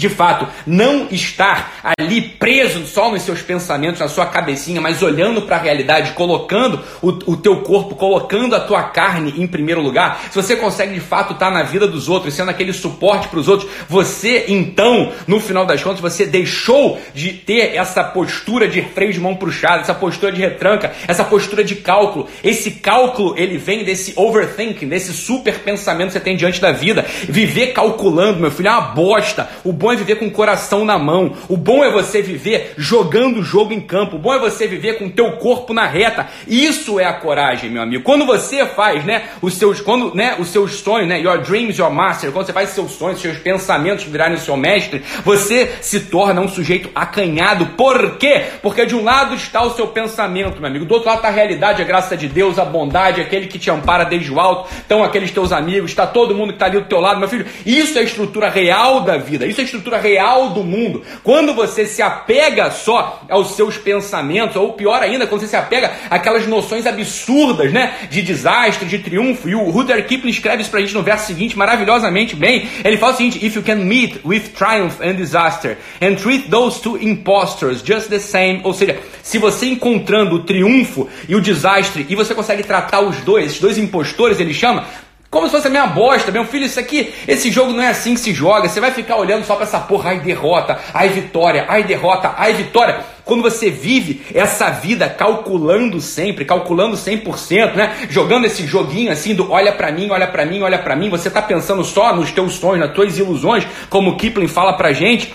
de 0.00 0.08
fato, 0.08 0.48
não 0.66 1.06
estar 1.10 1.92
ali 1.98 2.20
preso 2.22 2.86
só 2.86 3.10
nos 3.10 3.22
seus 3.22 3.42
pensamentos, 3.42 4.00
na 4.00 4.08
sua 4.08 4.26
cabecinha, 4.26 4.80
mas 4.80 5.02
olhando 5.02 5.42
para 5.42 5.56
a 5.56 5.60
realidade, 5.60 6.12
colocando 6.12 6.80
o, 7.02 7.08
o 7.32 7.36
teu 7.36 7.58
corpo, 7.58 7.94
colocando 7.94 8.56
a 8.56 8.60
tua 8.60 8.82
carne 8.84 9.34
em 9.36 9.46
primeiro 9.46 9.82
lugar, 9.82 10.22
se 10.30 10.36
você 10.36 10.56
consegue 10.56 10.94
de 10.94 11.00
fato 11.00 11.34
estar 11.34 11.50
na 11.50 11.62
vida 11.62 11.86
dos 11.86 12.08
outros, 12.08 12.34
sendo 12.34 12.50
aquele 12.50 12.72
suporte 12.72 13.28
para 13.28 13.38
os 13.38 13.46
outros, 13.46 13.70
você 13.88 14.46
então, 14.48 15.12
no 15.26 15.38
final 15.38 15.66
das 15.66 15.82
contas, 15.82 16.00
você 16.00 16.24
deixou 16.24 16.98
de 17.14 17.32
ter 17.32 17.76
essa 17.76 18.02
postura 18.02 18.66
de 18.66 18.80
freio 18.80 19.12
de 19.12 19.20
mão 19.20 19.36
puxada, 19.36 19.82
essa 19.82 19.94
postura 19.94 20.32
de 20.32 20.40
retranca, 20.40 20.92
essa 21.06 21.24
postura 21.24 21.62
de 21.62 21.76
cálculo. 21.76 22.26
Esse 22.42 22.70
cálculo, 22.72 23.34
ele 23.36 23.58
vem 23.58 23.84
desse 23.84 24.14
overthinking, 24.16 24.88
desse 24.88 25.12
super 25.12 25.58
pensamento 25.58 26.08
que 26.08 26.12
você 26.14 26.20
tem 26.20 26.36
diante 26.36 26.60
da 26.60 26.72
vida. 26.72 27.04
Viver 27.28 27.68
calculando, 27.68 28.40
meu 28.40 28.50
filho, 28.50 28.68
é 28.68 28.72
uma 28.72 28.80
bosta. 28.80 29.48
O 29.62 29.72
bom 29.72 29.89
é 29.92 29.96
viver 29.96 30.16
com 30.16 30.26
o 30.26 30.30
coração 30.30 30.84
na 30.84 30.98
mão. 30.98 31.32
O 31.48 31.56
bom 31.56 31.84
é 31.84 31.90
você 31.90 32.22
viver 32.22 32.74
jogando 32.76 33.40
o 33.40 33.42
jogo 33.42 33.72
em 33.72 33.80
campo. 33.80 34.16
O 34.16 34.18
bom 34.18 34.34
é 34.34 34.38
você 34.38 34.66
viver 34.66 34.98
com 34.98 35.06
o 35.06 35.10
teu 35.10 35.32
corpo 35.32 35.72
na 35.72 35.86
reta. 35.86 36.28
Isso 36.46 36.98
é 36.98 37.04
a 37.04 37.12
coragem, 37.12 37.70
meu 37.70 37.82
amigo. 37.82 38.02
Quando 38.02 38.26
você 38.26 38.66
faz, 38.66 39.04
né, 39.04 39.24
os 39.40 39.54
seus, 39.54 39.80
quando, 39.80 40.14
né, 40.14 40.36
os 40.38 40.48
seus 40.48 40.74
sonhos, 40.80 41.08
né, 41.08 41.20
your 41.20 41.38
dreams, 41.38 41.78
your 41.78 41.90
master, 41.90 42.32
quando 42.32 42.46
você 42.46 42.52
faz 42.52 42.70
seus 42.70 42.92
sonhos, 42.92 43.20
seus 43.20 43.38
pensamentos 43.38 44.04
virarem 44.04 44.36
seu 44.36 44.56
mestre, 44.56 45.02
você 45.24 45.74
se 45.80 46.00
torna 46.00 46.40
um 46.40 46.48
sujeito 46.48 46.90
acanhado. 46.94 47.66
Por 47.76 48.16
quê? 48.16 48.44
Porque 48.62 48.86
de 48.86 48.94
um 48.94 49.02
lado 49.02 49.34
está 49.34 49.62
o 49.62 49.74
seu 49.74 49.88
pensamento, 49.88 50.60
meu 50.60 50.68
amigo. 50.68 50.84
Do 50.84 50.94
outro 50.94 51.08
lado 51.08 51.18
está 51.18 51.28
a 51.28 51.32
realidade, 51.32 51.82
a 51.82 51.84
graça 51.84 52.16
de 52.16 52.28
Deus, 52.28 52.58
a 52.58 52.64
bondade, 52.64 53.20
aquele 53.20 53.46
que 53.46 53.58
te 53.58 53.70
ampara 53.70 54.04
desde 54.04 54.32
o 54.32 54.40
alto. 54.40 54.70
Então, 54.84 55.02
aqueles 55.02 55.30
teus 55.30 55.52
amigos, 55.52 55.90
está 55.90 56.06
todo 56.06 56.34
mundo 56.34 56.48
que 56.48 56.54
está 56.54 56.66
ali 56.66 56.78
do 56.78 56.86
teu 56.86 57.00
lado, 57.00 57.18
meu 57.18 57.28
filho. 57.28 57.46
Isso 57.64 57.96
é 57.98 58.02
a 58.02 58.04
estrutura 58.04 58.48
real 58.48 59.00
da 59.00 59.16
vida. 59.16 59.46
Isso 59.46 59.60
é 59.60 59.64
estrutura 59.70 59.98
real 59.98 60.50
do 60.50 60.62
mundo. 60.62 61.02
Quando 61.22 61.54
você 61.54 61.86
se 61.86 62.02
apega 62.02 62.70
só 62.70 63.22
aos 63.28 63.52
seus 63.52 63.76
pensamentos, 63.76 64.56
ou 64.56 64.72
pior 64.72 65.02
ainda, 65.02 65.26
quando 65.26 65.42
você 65.42 65.48
se 65.48 65.56
apega 65.56 65.92
àquelas 66.10 66.46
noções 66.46 66.86
absurdas, 66.86 67.72
né, 67.72 67.94
de 68.10 68.22
desastre, 68.22 68.86
de 68.86 68.98
triunfo, 68.98 69.48
e 69.48 69.54
o 69.54 69.70
Rudyard 69.70 70.06
Kipling 70.06 70.30
escreve 70.30 70.62
isso 70.62 70.70
pra 70.70 70.80
gente 70.80 70.94
no 70.94 71.02
verso 71.02 71.26
seguinte 71.26 71.56
maravilhosamente 71.56 72.34
bem. 72.36 72.68
Ele 72.84 72.96
fala 72.96 73.12
o 73.12 73.16
seguinte: 73.16 73.44
If 73.44 73.56
you 73.56 73.62
can 73.62 73.76
meet 73.76 74.20
with 74.24 74.50
triumph 74.56 75.00
and 75.00 75.14
disaster 75.14 75.78
and 76.00 76.16
treat 76.16 76.50
those 76.50 76.80
two 76.80 76.98
impostors 77.00 77.82
just 77.82 78.08
the 78.08 78.18
same, 78.18 78.60
ou 78.64 78.72
seja, 78.72 78.98
se 79.22 79.38
você 79.38 79.66
encontrando 79.66 80.36
o 80.36 80.42
triunfo 80.44 81.08
e 81.28 81.34
o 81.34 81.40
desastre 81.40 82.06
e 82.08 82.16
você 82.16 82.34
consegue 82.34 82.62
tratar 82.62 83.00
os 83.00 83.18
dois, 83.18 83.46
esses 83.46 83.60
dois 83.60 83.78
impostores, 83.78 84.40
ele 84.40 84.54
chama, 84.54 84.86
como 85.30 85.46
se 85.46 85.52
fosse 85.52 85.68
a 85.68 85.70
minha 85.70 85.86
bosta, 85.86 86.32
meu 86.32 86.44
filho, 86.44 86.64
isso 86.64 86.80
aqui, 86.80 87.14
esse 87.28 87.52
jogo 87.52 87.72
não 87.72 87.80
é 87.80 87.86
assim 87.86 88.14
que 88.14 88.20
se 88.20 88.34
joga. 88.34 88.68
Você 88.68 88.80
vai 88.80 88.90
ficar 88.90 89.14
olhando 89.14 89.44
só 89.44 89.54
para 89.54 89.62
essa 89.62 89.78
porra, 89.78 90.10
ai 90.10 90.18
derrota, 90.18 90.76
ai 90.92 91.08
vitória, 91.08 91.66
ai 91.68 91.84
derrota, 91.84 92.34
ai 92.36 92.52
vitória. 92.52 92.98
Quando 93.24 93.40
você 93.40 93.70
vive 93.70 94.22
essa 94.34 94.70
vida 94.70 95.08
calculando 95.08 96.00
sempre, 96.00 96.44
calculando 96.44 96.96
100%, 96.96 97.74
né? 97.76 98.08
Jogando 98.08 98.46
esse 98.46 98.66
joguinho 98.66 99.12
assim 99.12 99.32
do 99.32 99.52
olha 99.52 99.70
para 99.70 99.92
mim, 99.92 100.10
olha 100.10 100.26
para 100.26 100.44
mim, 100.44 100.62
olha 100.62 100.78
para 100.78 100.96
mim, 100.96 101.08
você 101.08 101.30
tá 101.30 101.40
pensando 101.40 101.84
só 101.84 102.12
nos 102.12 102.32
teus 102.32 102.54
sonhos, 102.54 102.80
nas 102.80 102.92
tuas 102.92 103.16
ilusões, 103.16 103.64
como 103.88 104.10
o 104.10 104.16
Kipling 104.16 104.48
fala 104.48 104.72
pra 104.72 104.92
gente 104.92 105.32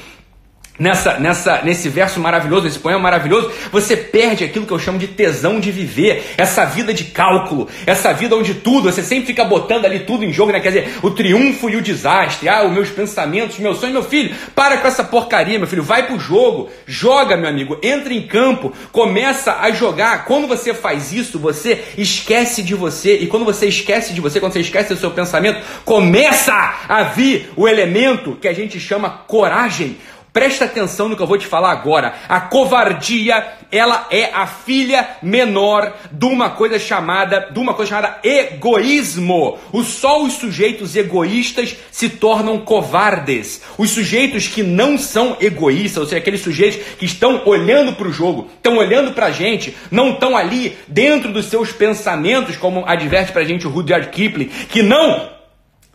nessa, 0.77 1.20
nessa, 1.20 1.62
nesse 1.63 1.89
verso 1.89 2.20
maravilhoso, 2.20 2.65
nesse 2.65 2.79
poema 2.79 3.00
maravilhoso, 3.00 3.51
você 3.72 3.96
perde 3.96 4.44
aquilo 4.44 4.65
que 4.65 4.72
eu 4.72 4.79
chamo 4.79 4.98
de 4.98 5.08
tesão 5.08 5.60
de 5.60 5.72
viver, 5.72 6.34
essa 6.38 6.65
vida 6.65 6.94
de 6.94 7.05
cálculo, 7.05 7.67
essa 7.86 8.13
vida 8.13 8.36
onde 8.36 8.55
tudo, 8.55 8.91
você 8.91 9.01
sempre 9.01 9.27
fica 9.27 9.44
botando 9.44 9.86
ali 9.86 10.00
tudo 10.00 10.24
em 10.24 10.34
jogo, 10.34 10.51
né? 10.51 10.60
Quer 10.60 10.70
dizer, 10.70 11.00
o 11.01 11.12
triunfo 11.12 11.70
e 11.70 11.75
o 11.75 11.82
desastre, 11.82 12.50
ah, 12.50 12.63
os 12.65 12.72
meus 12.72 12.89
pensamentos, 12.89 13.58
meus 13.60 13.77
sonhos, 13.77 13.94
meu 13.94 14.03
filho, 14.03 14.36
para 14.53 14.77
com 14.77 14.88
essa 14.88 15.03
porcaria, 15.03 15.58
meu 15.58 15.67
filho, 15.67 15.84
vai 15.84 16.08
pro 16.08 16.20
jogo, 16.20 16.70
joga, 16.86 17.38
meu 17.38 17.50
amigo, 17.50 17.77
entra 17.82 18.13
em 18.13 18.27
campo, 18.27 18.74
começa 18.91 19.58
a 19.60 19.72
jogar. 19.72 20.25
Quando 20.25 20.48
você 20.48 20.74
faz 20.74 21.13
isso, 21.13 21.39
você 21.39 21.84
esquece 21.98 22.62
de 22.62 22.75
você, 22.75 23.17
e 23.17 23.27
quando 23.27 23.46
você 23.46 23.67
esquece 23.67 24.13
de 24.13 24.22
você, 24.22 24.39
quando 24.39 24.53
você 24.53 24.60
esquece 24.60 24.94
do 24.94 25.00
seu 25.00 25.12
pensamento, 25.12 25.62
começa 25.84 26.53
a 26.88 27.03
vir 27.03 27.50
o 27.55 27.67
elemento 27.67 28.38
que 28.39 28.48
a 28.48 28.53
gente 28.53 28.79
chama 28.79 29.10
coragem 29.10 29.98
Presta 30.35 30.65
atenção 30.65 31.07
no 31.07 31.15
que 31.15 31.23
eu 31.23 31.27
vou 31.27 31.37
te 31.37 31.47
falar 31.47 31.71
agora. 31.71 32.13
A 32.27 32.41
covardia, 32.41 33.53
ela 33.71 34.05
é 34.11 34.25
a 34.33 34.45
filha 34.45 35.11
menor 35.23 35.93
de 36.11 36.25
uma 36.25 36.49
coisa 36.49 36.77
chamada, 36.77 37.47
de 37.49 37.57
uma 37.57 37.73
coisa 37.73 37.91
chamada 37.91 38.19
egoísmo. 38.21 39.57
O 39.71 39.81
só 39.81 40.21
os 40.21 40.33
sujeitos 40.33 40.93
egoístas 40.93 41.77
se 41.89 42.09
tornam 42.09 42.59
covardes. 42.59 43.61
Os 43.77 43.91
sujeitos 43.91 44.45
que 44.45 44.61
não 44.61 44.97
são 44.97 45.37
egoístas, 45.39 46.03
ou 46.03 46.05
seja, 46.05 46.17
aqueles 46.17 46.41
sujeitos 46.41 46.81
que 46.99 47.05
estão 47.05 47.43
olhando 47.45 47.93
para 47.93 48.09
o 48.09 48.11
jogo, 48.11 48.49
estão 48.57 48.75
olhando 48.75 49.13
para 49.13 49.27
a 49.27 49.31
gente, 49.31 49.73
não 49.89 50.09
estão 50.09 50.35
ali 50.35 50.77
dentro 50.85 51.31
dos 51.31 51.45
seus 51.45 51.71
pensamentos, 51.71 52.57
como 52.57 52.83
adverte 52.85 53.31
para 53.31 53.43
a 53.43 53.45
gente 53.45 53.65
o 53.65 53.69
Rudyard 53.69 54.09
Kipling, 54.09 54.47
que 54.67 54.83
não 54.83 55.34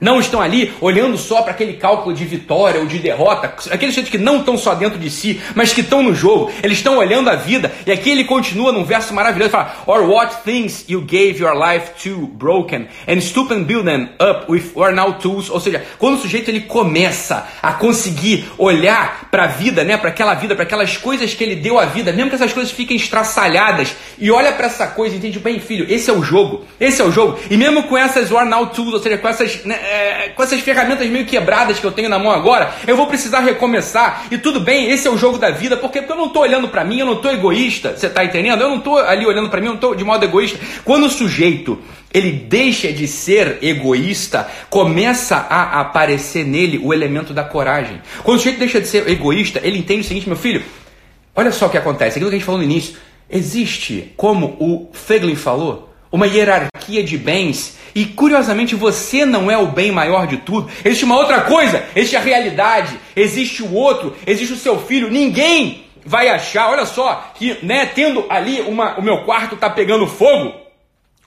não 0.00 0.19
estão 0.19 0.40
ali 0.40 0.73
olhando 0.80 1.19
só 1.19 1.42
para 1.42 1.50
aquele 1.50 1.75
cálculo 1.75 2.14
de 2.14 2.25
vitória 2.25 2.80
ou 2.80 2.87
de 2.87 2.99
derrota, 2.99 3.54
aqueles 3.71 3.97
que 4.09 4.16
não 4.16 4.38
estão 4.38 4.57
só 4.57 4.75
dentro 4.75 4.99
de 4.99 5.11
si, 5.11 5.40
mas 5.54 5.73
que 5.73 5.83
estão 5.83 6.02
no 6.02 6.14
jogo, 6.14 6.50
eles 6.62 6.78
estão 6.78 6.97
olhando 6.97 7.28
a 7.28 7.37
vida, 7.37 7.71
e 7.87 7.92
aqui 7.92 8.11
ele 8.11 8.25
continua 8.25 8.73
num 8.73 8.85
verso 8.85 9.12
maravilhoso, 9.12 9.50
fala, 9.50 9.83
Or 9.87 10.09
what 10.09 10.42
things 10.45 10.85
you 10.88 11.02
gave 11.02 11.38
your 11.38 11.54
life 11.54 11.90
to 12.02 12.26
broken, 12.28 12.87
and 13.07 13.21
stoop 13.21 13.52
and 13.52 13.64
build 13.64 13.85
them 13.85 14.09
up 14.19 14.50
with 14.50 14.71
or 14.75 14.92
now 14.92 15.12
tools, 15.12 15.50
ou 15.50 15.61
seja, 15.61 15.85
quando 15.99 16.14
o 16.14 16.19
sujeito 16.19 16.49
ele 16.49 16.61
começa 16.62 17.47
a 17.62 17.75
conseguir 17.75 18.47
olhar 18.57 19.28
para 19.30 19.45
a 19.45 19.49
vida, 19.49 19.85
né, 19.85 19.97
para 19.99 20.09
aquela 20.09 20.35
vida, 20.35 20.54
para 20.54 20.64
aquelas 20.64 20.97
coisas 20.97 21.35
que 21.35 21.45
ele 21.45 21.57
deu 21.57 21.78
à 21.78 21.85
vida, 21.85 22.12
mesmo 22.12 22.30
que 22.30 22.37
essas 22.37 22.52
coisas 22.52 22.73
fiquem 22.73 22.97
estraçalhadas, 22.97 23.95
e 24.19 24.30
olha 24.30 24.52
para 24.52 24.66
essa 24.66 24.87
coisa 24.87 25.16
entende, 25.16 25.38
bem 25.38 25.61
filho, 25.61 25.87
esse 25.88 26.09
é 26.09 26.12
o 26.12 26.23
jogo, 26.23 26.64
esse 26.78 27.02
é 27.02 27.04
o 27.04 27.12
jogo, 27.12 27.38
e 27.50 27.57
mesmo 27.57 27.83
com 27.83 27.99
essas 27.99 28.30
or 28.30 28.47
now 28.47 28.66
tools, 28.69 28.95
ou 28.95 29.00
seja, 29.00 29.19
com 29.19 29.28
essas... 29.28 29.64
Né, 29.64 29.89
é, 29.90 30.28
com 30.28 30.42
essas 30.44 30.61
ferramentas 30.61 31.09
meio 31.09 31.26
quebradas 31.26 31.80
que 31.80 31.85
eu 31.85 31.90
tenho 31.90 32.09
na 32.09 32.18
mão 32.18 32.30
agora, 32.30 32.73
eu 32.87 32.97
vou 32.97 33.09
precisar 33.09 33.40
recomeçar. 33.40 34.26
E 34.30 34.38
tudo 34.38 34.61
bem, 34.61 34.88
esse 34.88 35.09
é 35.09 35.11
o 35.11 35.18
jogo 35.18 35.37
da 35.37 35.50
vida, 35.50 35.76
porque, 35.76 35.99
eu 35.99 36.16
não 36.16 36.26
estou 36.26 36.42
olhando 36.42 36.68
para 36.68 36.85
mim, 36.85 37.00
eu 37.00 37.06
não 37.06 37.14
estou 37.14 37.32
egoísta. 37.32 37.97
Você 37.97 38.06
está 38.06 38.25
entendendo? 38.25 38.61
Eu 38.61 38.68
não 38.68 38.78
estou 38.78 38.99
ali 38.99 39.26
olhando 39.26 39.50
para 39.50 39.61
mim, 39.61 39.66
eu 39.66 39.73
não 39.73 39.76
estou 39.76 39.94
de 39.97 40.04
modo 40.04 40.25
egoísta. 40.25 40.61
Quando 40.85 41.06
o 41.06 41.11
sujeito 41.11 41.76
ele 42.14 42.30
deixa 42.30 42.92
de 42.92 43.06
ser 43.09 43.59
egoísta, 43.62 44.49
começa 44.68 45.37
a 45.37 45.80
aparecer 45.80 46.44
nele 46.44 46.78
o 46.78 46.94
elemento 46.94 47.35
da 47.35 47.42
coragem. 47.42 48.00
Quando 48.23 48.37
o 48.37 48.38
sujeito 48.38 48.61
deixa 48.61 48.80
de 48.80 48.87
ser 48.87 49.09
egoísta, 49.09 49.61
ele 49.62 49.78
entende 49.78 50.02
o 50.02 50.04
seguinte, 50.04 50.28
meu 50.28 50.37
filho, 50.37 50.62
olha 51.35 51.50
só 51.50 51.66
o 51.66 51.70
que 51.70 51.78
acontece, 51.78 52.18
aquilo 52.18 52.30
que 52.30 52.37
a 52.37 52.38
gente 52.38 52.47
falou 52.47 52.59
no 52.59 52.64
início, 52.64 52.97
existe, 53.28 54.12
como 54.16 54.56
o 54.59 54.90
Feglin 54.92 55.37
falou, 55.37 55.89
uma 56.11 56.26
hierarquia 56.26 57.02
de 57.02 57.17
bens 57.17 57.79
e 57.95 58.05
curiosamente 58.05 58.75
você 58.75 59.25
não 59.25 59.50
é 59.50 59.59
o 59.59 59.67
bem 59.67 59.90
maior 59.90 60.26
de 60.26 60.38
tudo. 60.38 60.71
Existe 60.85 61.05
uma 61.05 61.17
outra 61.17 61.43
coisa, 61.43 61.85
existe 61.95 62.17
a 62.17 62.21
realidade, 62.21 62.99
existe 63.14 63.62
o 63.62 63.73
outro, 63.73 64.14
existe 64.26 64.52
o 64.52 64.57
seu 64.57 64.79
filho. 64.81 65.11
Ninguém 65.11 65.85
vai 66.05 66.29
achar, 66.29 66.71
olha 66.71 66.87
só, 66.87 67.33
que 67.35 67.59
né, 67.62 67.87
tendo 67.87 68.25
ali 68.29 68.61
uma, 68.62 68.99
o 68.99 69.02
meu 69.02 69.25
quarto 69.25 69.55
está 69.55 69.69
pegando 69.69 70.07
fogo, 70.07 70.55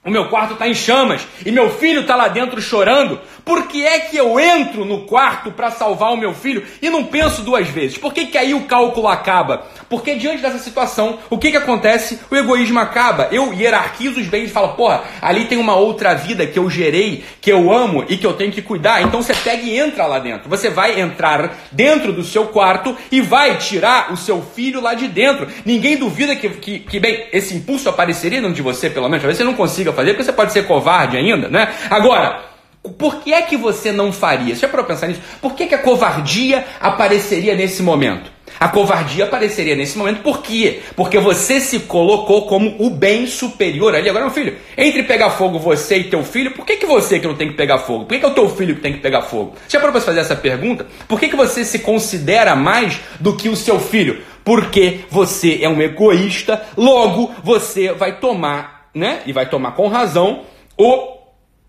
o 0.05 0.11
meu 0.11 0.25
quarto 0.25 0.53
está 0.53 0.67
em 0.67 0.73
chamas 0.73 1.25
e 1.45 1.51
meu 1.51 1.69
filho 1.69 2.01
está 2.01 2.15
lá 2.15 2.27
dentro 2.27 2.61
chorando. 2.61 3.21
Por 3.45 3.67
que 3.67 3.85
é 3.85 3.99
que 3.99 4.17
eu 4.17 4.37
entro 4.37 4.83
no 4.83 5.01
quarto 5.01 5.51
para 5.51 5.71
salvar 5.71 6.11
o 6.11 6.17
meu 6.17 6.33
filho 6.33 6.63
e 6.81 6.89
não 6.89 7.05
penso 7.05 7.41
duas 7.41 7.67
vezes? 7.69 7.97
Por 7.97 8.13
que, 8.13 8.25
que 8.25 8.37
aí 8.37 8.53
o 8.53 8.63
cálculo 8.63 9.07
acaba? 9.07 9.65
Porque 9.89 10.15
diante 10.15 10.41
dessa 10.41 10.59
situação, 10.59 11.19
o 11.29 11.37
que, 11.37 11.51
que 11.51 11.57
acontece? 11.57 12.19
O 12.29 12.35
egoísmo 12.35 12.79
acaba. 12.79 13.29
Eu 13.31 13.53
hierarquizo 13.53 14.19
os 14.19 14.27
bens 14.27 14.49
e 14.49 14.53
falo, 14.53 14.69
porra, 14.69 15.03
ali 15.21 15.45
tem 15.45 15.57
uma 15.57 15.75
outra 15.75 16.13
vida 16.13 16.45
que 16.45 16.59
eu 16.59 16.69
gerei, 16.69 17.23
que 17.39 17.51
eu 17.51 17.71
amo 17.71 18.03
e 18.09 18.17
que 18.17 18.27
eu 18.27 18.33
tenho 18.33 18.51
que 18.51 18.61
cuidar. 18.61 19.01
Então 19.03 19.21
você 19.21 19.33
pega 19.33 19.63
e 19.63 19.77
entra 19.77 20.05
lá 20.05 20.19
dentro. 20.19 20.49
Você 20.49 20.69
vai 20.69 20.99
entrar 20.99 21.57
dentro 21.71 22.11
do 22.11 22.23
seu 22.23 22.47
quarto 22.47 22.95
e 23.09 23.21
vai 23.21 23.57
tirar 23.57 24.11
o 24.11 24.17
seu 24.17 24.41
filho 24.41 24.81
lá 24.81 24.93
de 24.93 25.07
dentro. 25.07 25.47
Ninguém 25.65 25.95
duvida 25.95 26.35
que, 26.35 26.49
que, 26.49 26.79
que 26.79 26.99
bem, 26.99 27.25
esse 27.31 27.55
impulso 27.55 27.87
apareceria 27.87 28.41
dentro 28.41 28.55
de 28.55 28.61
você, 28.61 28.89
pelo 28.89 29.07
menos. 29.07 29.21
Talvez 29.21 29.37
você 29.37 29.43
não 29.45 29.53
consiga 29.53 29.92
fazer, 29.93 30.11
porque 30.11 30.23
você 30.23 30.33
pode 30.33 30.51
ser 30.51 30.65
covarde 30.65 31.17
ainda, 31.17 31.47
né? 31.47 31.73
Agora, 31.89 32.53
por 32.97 33.21
que 33.21 33.33
é 33.33 33.41
que 33.41 33.55
você 33.55 33.91
não 33.91 34.11
faria? 34.11 34.53
Você 34.53 34.61
já 34.61 34.67
parou 34.67 34.85
pensar 34.85 35.07
nisso? 35.07 35.21
Por 35.41 35.53
que, 35.55 35.67
que 35.67 35.75
a 35.75 35.79
covardia 35.79 36.65
apareceria 36.81 37.55
nesse 37.55 37.81
momento? 37.81 38.29
A 38.59 38.67
covardia 38.67 39.23
apareceria 39.23 39.75
nesse 39.75 39.97
momento 39.97 40.21
por 40.21 40.41
quê? 40.41 40.81
Porque 40.95 41.17
você 41.17 41.59
se 41.59 41.79
colocou 41.79 42.45
como 42.45 42.75
o 42.79 42.89
bem 42.89 43.25
superior 43.25 43.95
ali. 43.95 44.09
Agora, 44.09 44.25
meu 44.25 44.33
filho, 44.33 44.55
entre 44.77 45.03
pegar 45.03 45.31
fogo 45.31 45.57
você 45.57 45.97
e 45.97 46.03
teu 46.05 46.23
filho, 46.23 46.51
por 46.51 46.65
que, 46.65 46.75
que 46.75 46.85
você 46.85 47.19
que 47.19 47.27
não 47.27 47.35
tem 47.35 47.49
que 47.49 47.55
pegar 47.55 47.79
fogo? 47.79 48.05
Por 48.05 48.13
que, 48.13 48.19
que 48.19 48.25
é 48.25 48.29
o 48.29 48.33
teu 48.33 48.49
filho 48.49 48.75
que 48.75 48.81
tem 48.81 48.93
que 48.93 48.99
pegar 48.99 49.23
fogo? 49.23 49.55
Você 49.55 49.77
já 49.77 49.79
parou 49.79 49.93
para 49.93 50.01
fazer 50.01 50.19
essa 50.19 50.35
pergunta? 50.35 50.85
Por 51.07 51.19
que, 51.19 51.29
que 51.29 51.35
você 51.35 51.63
se 51.65 51.79
considera 51.79 52.55
mais 52.55 52.99
do 53.19 53.35
que 53.35 53.49
o 53.49 53.55
seu 53.55 53.79
filho? 53.79 54.21
Porque 54.43 54.99
você 55.09 55.59
é 55.61 55.69
um 55.69 55.81
egoísta, 55.81 56.61
logo 56.75 57.33
você 57.43 57.93
vai 57.93 58.19
tomar 58.19 58.72
né? 58.93 59.21
E 59.25 59.33
vai 59.33 59.49
tomar 59.49 59.71
com 59.71 59.87
razão 59.87 60.43
o 60.77 61.17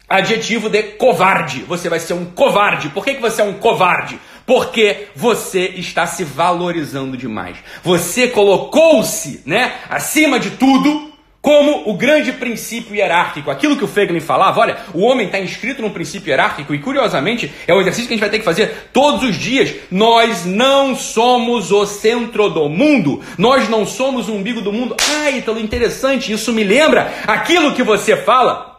adjetivo 0.09 0.69
de 0.69 0.83
covarde. 0.83 1.61
Você 1.63 1.89
vai 1.89 2.01
ser 2.01 2.15
um 2.15 2.25
covarde. 2.25 2.91
Por 2.91 3.05
que, 3.05 3.15
que 3.15 3.21
você 3.21 3.43
é 3.43 3.45
um 3.45 3.55
covarde? 3.55 4.19
Porque 4.47 5.09
você 5.17 5.67
está 5.77 6.07
se 6.07 6.23
valorizando 6.23 7.17
demais. 7.17 7.57
Você 7.83 8.29
colocou-se, 8.29 9.43
né, 9.47 9.75
acima 9.89 10.39
de 10.39 10.51
tudo 10.51 11.14
como 11.45 11.91
o 11.91 11.93
grande 11.93 12.33
princípio 12.33 12.95
hierárquico. 12.95 13.51
Aquilo 13.51 13.77
que 13.77 13.85
o 13.85 13.87
Feglin 13.87 14.19
falava, 14.19 14.61
olha, 14.61 14.79
o 14.95 15.03
homem 15.03 15.27
está 15.27 15.39
inscrito 15.39 15.83
num 15.83 15.91
princípio 15.91 16.31
hierárquico 16.31 16.75
e, 16.75 16.79
curiosamente, 16.79 17.53
é 17.67 17.75
um 17.75 17.83
exercício 17.83 18.09
que 18.09 18.15
a 18.15 18.17
gente 18.17 18.23
vai 18.23 18.31
ter 18.31 18.39
que 18.39 18.47
fazer 18.47 18.89
todos 18.95 19.23
os 19.23 19.37
dias. 19.37 19.75
Nós 19.91 20.47
não 20.47 20.97
somos 20.97 21.71
o 21.71 21.85
centro 21.85 22.49
do 22.49 22.67
mundo, 22.71 23.21
nós 23.37 23.69
não 23.69 23.85
somos 23.85 24.27
o 24.27 24.33
umbigo 24.33 24.63
do 24.63 24.73
mundo. 24.73 24.97
Ah, 24.99 25.31
Ítalo, 25.33 25.61
interessante, 25.61 26.33
isso 26.33 26.51
me 26.51 26.65
lembra 26.65 27.13
aquilo 27.27 27.75
que 27.75 27.83
você 27.83 28.17
fala 28.17 28.74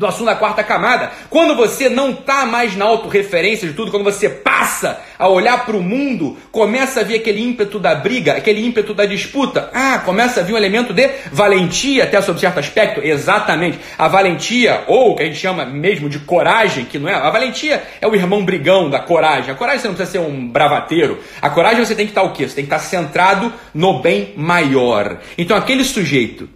do 0.00 0.06
assunto 0.06 0.26
da 0.26 0.34
quarta 0.34 0.64
camada. 0.64 1.12
Quando 1.28 1.54
você 1.54 1.90
não 1.90 2.10
está 2.10 2.46
mais 2.46 2.74
na 2.74 2.86
autorreferência 2.86 3.68
de 3.68 3.74
tudo, 3.74 3.90
quando 3.90 4.02
você 4.02 4.30
passa 4.30 4.98
a 5.18 5.28
olhar 5.28 5.66
para 5.66 5.76
o 5.76 5.82
mundo, 5.82 6.38
começa 6.50 7.00
a 7.00 7.04
vir 7.04 7.16
aquele 7.16 7.42
ímpeto 7.42 7.78
da 7.78 7.94
briga, 7.94 8.32
aquele 8.32 8.64
ímpeto 8.64 8.94
da 8.94 9.04
disputa. 9.04 9.70
Ah, 9.74 9.98
começa 9.98 10.40
a 10.40 10.42
vir 10.42 10.54
um 10.54 10.56
elemento 10.56 10.94
de 10.94 11.06
valentia, 11.30 12.04
até 12.04 12.20
sob 12.22 12.40
certo 12.40 12.58
aspecto. 12.58 13.02
Exatamente. 13.04 13.78
A 13.98 14.08
valentia, 14.08 14.84
ou 14.86 15.12
o 15.12 15.16
que 15.16 15.22
a 15.22 15.26
gente 15.26 15.38
chama 15.38 15.66
mesmo 15.66 16.08
de 16.08 16.18
coragem, 16.20 16.86
que 16.86 16.98
não 16.98 17.06
é. 17.06 17.14
A 17.14 17.28
valentia 17.28 17.82
é 18.00 18.08
o 18.08 18.14
irmão 18.14 18.42
brigão 18.42 18.88
da 18.88 19.00
coragem. 19.00 19.50
A 19.50 19.54
coragem 19.54 19.80
você 19.80 19.88
não 19.88 19.94
precisa 19.94 20.18
ser 20.18 20.26
um 20.26 20.48
bravateiro. 20.48 21.18
A 21.42 21.50
coragem 21.50 21.84
você 21.84 21.94
tem 21.94 22.06
que 22.06 22.12
estar 22.12 22.22
o 22.22 22.32
quê? 22.32 22.48
Você 22.48 22.54
tem 22.54 22.64
que 22.64 22.74
estar 22.74 22.78
centrado 22.78 23.52
no 23.74 24.00
bem 24.00 24.32
maior. 24.34 25.18
Então 25.36 25.54
aquele 25.54 25.84
sujeito 25.84 26.48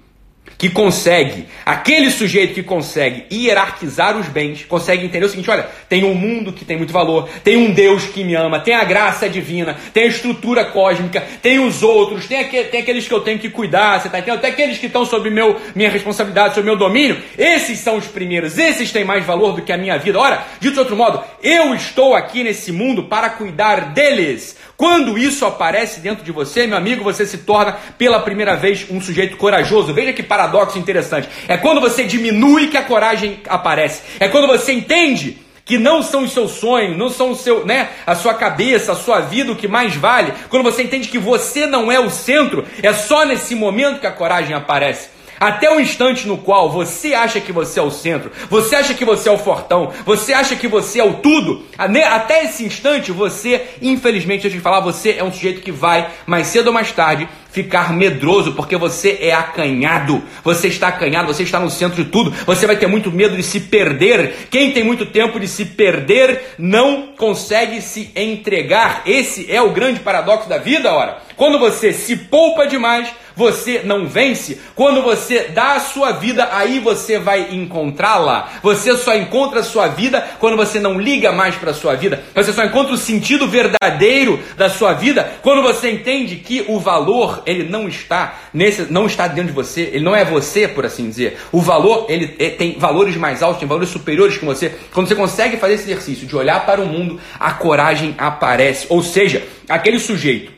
que 0.57 0.71
consegue, 0.71 1.47
aquele 1.65 2.11
sujeito 2.11 2.55
que 2.55 2.63
consegue 2.63 3.25
hierarquizar 3.33 4.17
os 4.17 4.27
bens, 4.29 4.65
consegue 4.65 5.05
entender 5.05 5.27
o 5.27 5.29
seguinte: 5.29 5.51
olha, 5.51 5.67
tem 5.89 6.05
um 6.05 6.15
mundo 6.15 6.53
que 6.53 6.65
tem 6.65 6.77
muito 6.77 6.93
valor, 6.93 7.29
tem 7.43 7.57
um 7.57 7.73
Deus 7.73 8.05
que 8.07 8.25
me 8.25 8.35
ama, 8.35 8.61
tem 8.61 8.75
a 8.75 8.85
graça 8.85 9.29
divina, 9.29 9.77
tem 9.93 10.05
a 10.05 10.09
estrutura 10.09 10.65
cósmica, 10.65 11.23
tem 11.43 11.59
os 11.59 11.83
outros, 11.83 12.27
tem, 12.27 12.45
tem 12.45 12.81
aqueles 12.81 13.07
que 13.07 13.15
eu 13.15 13.21
tenho 13.21 13.39
que 13.39 13.51
cuidar, 13.51 14.01
você 14.01 14.09
está 14.09 14.19
entendendo? 14.19 14.41
Tem 14.41 14.51
aqueles 14.51 14.79
que 14.79 14.87
estão 14.87 15.05
sob 15.05 15.29
meu, 15.31 15.61
minha 15.75 15.91
responsabilidade, 15.91 16.55
sob 16.55 16.65
meu 16.65 16.77
domínio. 16.77 17.21
Esses 17.37 17.79
são 17.79 17.97
os 17.97 18.07
primeiros, 18.07 18.59
esses 18.59 18.93
têm 18.93 19.05
mais 19.05 19.25
valor 19.25 19.55
do 19.55 19.63
que 19.63 19.73
a 19.73 19.77
minha 19.77 19.99
vida. 19.99 20.19
Ora, 20.19 20.45
dito 20.61 20.75
de 20.75 20.81
outro 20.81 20.97
modo, 20.97 21.23
eu 21.43 21.75
estou 21.75 22.15
aqui 22.15 22.45
nesse 22.45 22.73
mundo 22.73 23.05
para 23.05 23.31
cuidar 23.31 23.93
deles. 23.93 24.57
Quando 24.77 25.17
isso 25.17 25.47
aparece 25.47 26.01
dentro 26.01 26.25
de 26.25 26.33
você, 26.33 26.67
meu 26.67 26.77
amigo, 26.77 27.05
você 27.05 27.25
se 27.25 27.39
torna 27.39 27.77
pela 27.97 28.21
primeira 28.21 28.57
vez 28.57 28.87
um 28.91 29.01
sujeito 29.01 29.37
corajoso. 29.37 29.95
Veja 29.95 30.13
que 30.13 30.23
paradoxo 30.45 30.79
interessante. 30.79 31.29
É 31.49 31.57
quando 31.57 31.81
você 31.81 32.05
diminui 32.05 32.69
que 32.69 32.77
a 32.77 32.83
coragem 32.83 33.41
aparece. 33.49 34.03
É 34.21 34.29
quando 34.29 34.47
você 34.47 34.73
entende 34.73 35.39
que 35.65 35.79
não 35.79 36.03
são 36.03 36.25
os 36.25 36.33
seus 36.33 36.53
sonhos, 36.53 36.97
não 36.97 37.09
são 37.09 37.31
o 37.31 37.37
seu, 37.37 37.65
né, 37.65 37.89
a 38.07 38.15
sua 38.15 38.35
cabeça, 38.35 38.93
a 38.93 38.97
sua 38.97 39.21
vida 39.21 39.51
o 39.51 39.57
que 39.57 39.67
mais 39.67 39.97
vale. 39.97 40.33
Quando 40.51 40.63
você 40.63 40.83
entende 40.83 41.09
que 41.09 41.19
você 41.19 41.67
não 41.67 41.91
é 41.91 41.99
o 41.99 42.11
centro, 42.11 42.67
é 42.83 42.93
só 42.93 43.25
nesse 43.25 43.55
momento 43.55 44.01
que 44.01 44.07
a 44.07 44.13
coragem 44.13 44.55
aparece. 44.55 45.15
Até 45.41 45.69
o 45.71 45.81
instante 45.81 46.29
no 46.29 46.39
qual 46.39 46.71
você 46.71 47.13
acha 47.13 47.41
que 47.41 47.51
você 47.51 47.81
é 47.81 47.83
o 47.83 47.91
centro, 47.91 48.31
você 48.49 48.77
acha 48.77 48.95
que 48.95 49.05
você 49.05 49.29
é 49.29 49.33
o 49.33 49.39
fortão, 49.39 49.93
você 50.07 50.33
acha 50.33 50.55
que 50.55 50.69
você 50.69 51.01
é 51.01 51.05
o 51.05 51.15
tudo, 51.15 51.65
até 51.77 52.45
esse 52.45 52.65
instante 52.65 53.11
você, 53.11 53.61
infelizmente, 53.83 54.43
deixa 54.43 54.57
eu 54.57 54.61
te 54.61 54.63
falar, 54.63 54.81
você 54.81 55.17
é 55.19 55.25
um 55.25 55.33
sujeito 55.33 55.61
que 55.61 55.73
vai, 55.73 56.09
mais 56.25 56.47
cedo 56.47 56.69
ou 56.69 56.73
mais 56.73 56.93
tarde, 56.93 57.29
ficar 57.55 57.93
medroso, 57.93 58.53
porque 58.53 58.77
você 58.77 59.17
é 59.21 59.33
acanhado. 59.33 60.21
Você 60.43 60.67
está 60.67 60.89
acanhado, 60.89 61.33
você 61.33 61.45
está 61.45 61.61
no 61.61 61.71
centro 61.71 62.03
de 62.03 62.11
tudo. 62.11 62.33
Você 62.45 62.67
vai 62.67 62.77
ter 62.77 62.89
muito 62.89 63.13
medo 63.13 63.37
de 63.37 63.45
se 63.45 63.61
perder. 63.61 64.49
Quem 64.51 64.73
tem 64.73 64.83
muito 64.83 65.07
tempo 65.07 65.39
de 65.39 65.47
se 65.47 65.65
perder 65.65 66.55
não 66.59 67.15
consegue 67.17 67.81
se 67.81 68.11
entregar. 68.17 69.03
Esse 69.07 69.51
é 69.51 69.63
o 69.63 69.71
grande 69.71 70.01
paradoxo 70.01 70.49
da 70.49 70.59
vida, 70.59 70.93
ora. 70.93 71.19
Quando 71.37 71.61
você 71.61 71.93
se 71.93 72.17
poupa 72.17 72.67
demais, 72.67 73.09
você 73.37 73.83
não 73.85 74.07
vence. 74.07 74.61
Quando 74.75 75.03
você 75.03 75.49
dá 75.49 75.75
a 75.75 75.81
sua 75.81 76.13
vida, 76.13 76.49
aí 76.53 76.79
você 76.79 77.19
vai 77.19 77.49
encontrá-la. 77.53 78.49
Você 78.63 78.97
só 78.97 79.15
encontra 79.17 79.61
a 79.61 79.65
sua 79.65 79.89
vida 79.89 80.25
quando 80.39 80.57
você 80.57 80.79
não 80.79 80.99
liga 81.01 81.33
mais 81.33 81.57
para 81.57 81.71
a 81.71 81.75
sua 81.75 81.95
vida. 81.95 82.23
Você 82.35 82.53
só 82.53 82.65
encontra 82.65 82.95
o 82.95 82.99
sentido 82.99 83.49
verdadeiro 83.49 84.41
da 84.57 84.69
sua 84.69 84.93
vida 84.93 85.33
quando 85.43 85.63
você 85.63 85.91
entende 85.91 86.37
que 86.37 86.65
o 86.69 86.79
valor 86.79 87.43
ele 87.47 87.65
não 87.65 87.89
está 87.89 88.39
nesse, 88.53 88.91
não 88.93 89.07
está 89.07 89.27
dentro 89.27 89.49
de 89.49 89.53
você. 89.53 89.91
Ele 89.93 90.05
não 90.05 90.15
é 90.15 90.25
você, 90.25 90.67
por 90.69 90.85
assim 90.85 91.09
dizer. 91.09 91.39
O 91.53 91.61
valor 91.61 92.07
ele 92.09 92.29
tem 92.29 92.79
valores 92.79 93.17
mais 93.17 93.43
altos, 93.43 93.59
tem 93.59 93.69
valores 93.69 93.91
superiores 93.91 94.37
que 94.37 94.45
você. 94.45 94.73
Quando 94.93 95.09
você 95.09 95.15
consegue 95.15 95.57
fazer 95.57 95.75
esse 95.75 95.85
exercício 95.85 96.27
de 96.27 96.37
olhar 96.37 96.65
para 96.67 96.81
o 96.81 96.87
mundo, 96.87 97.21
a 97.39 97.53
coragem 97.53 98.15
aparece. 98.19 98.87
Ou 98.89 99.03
seja, 99.03 99.43
aquele 99.69 99.99
sujeito 99.99 100.53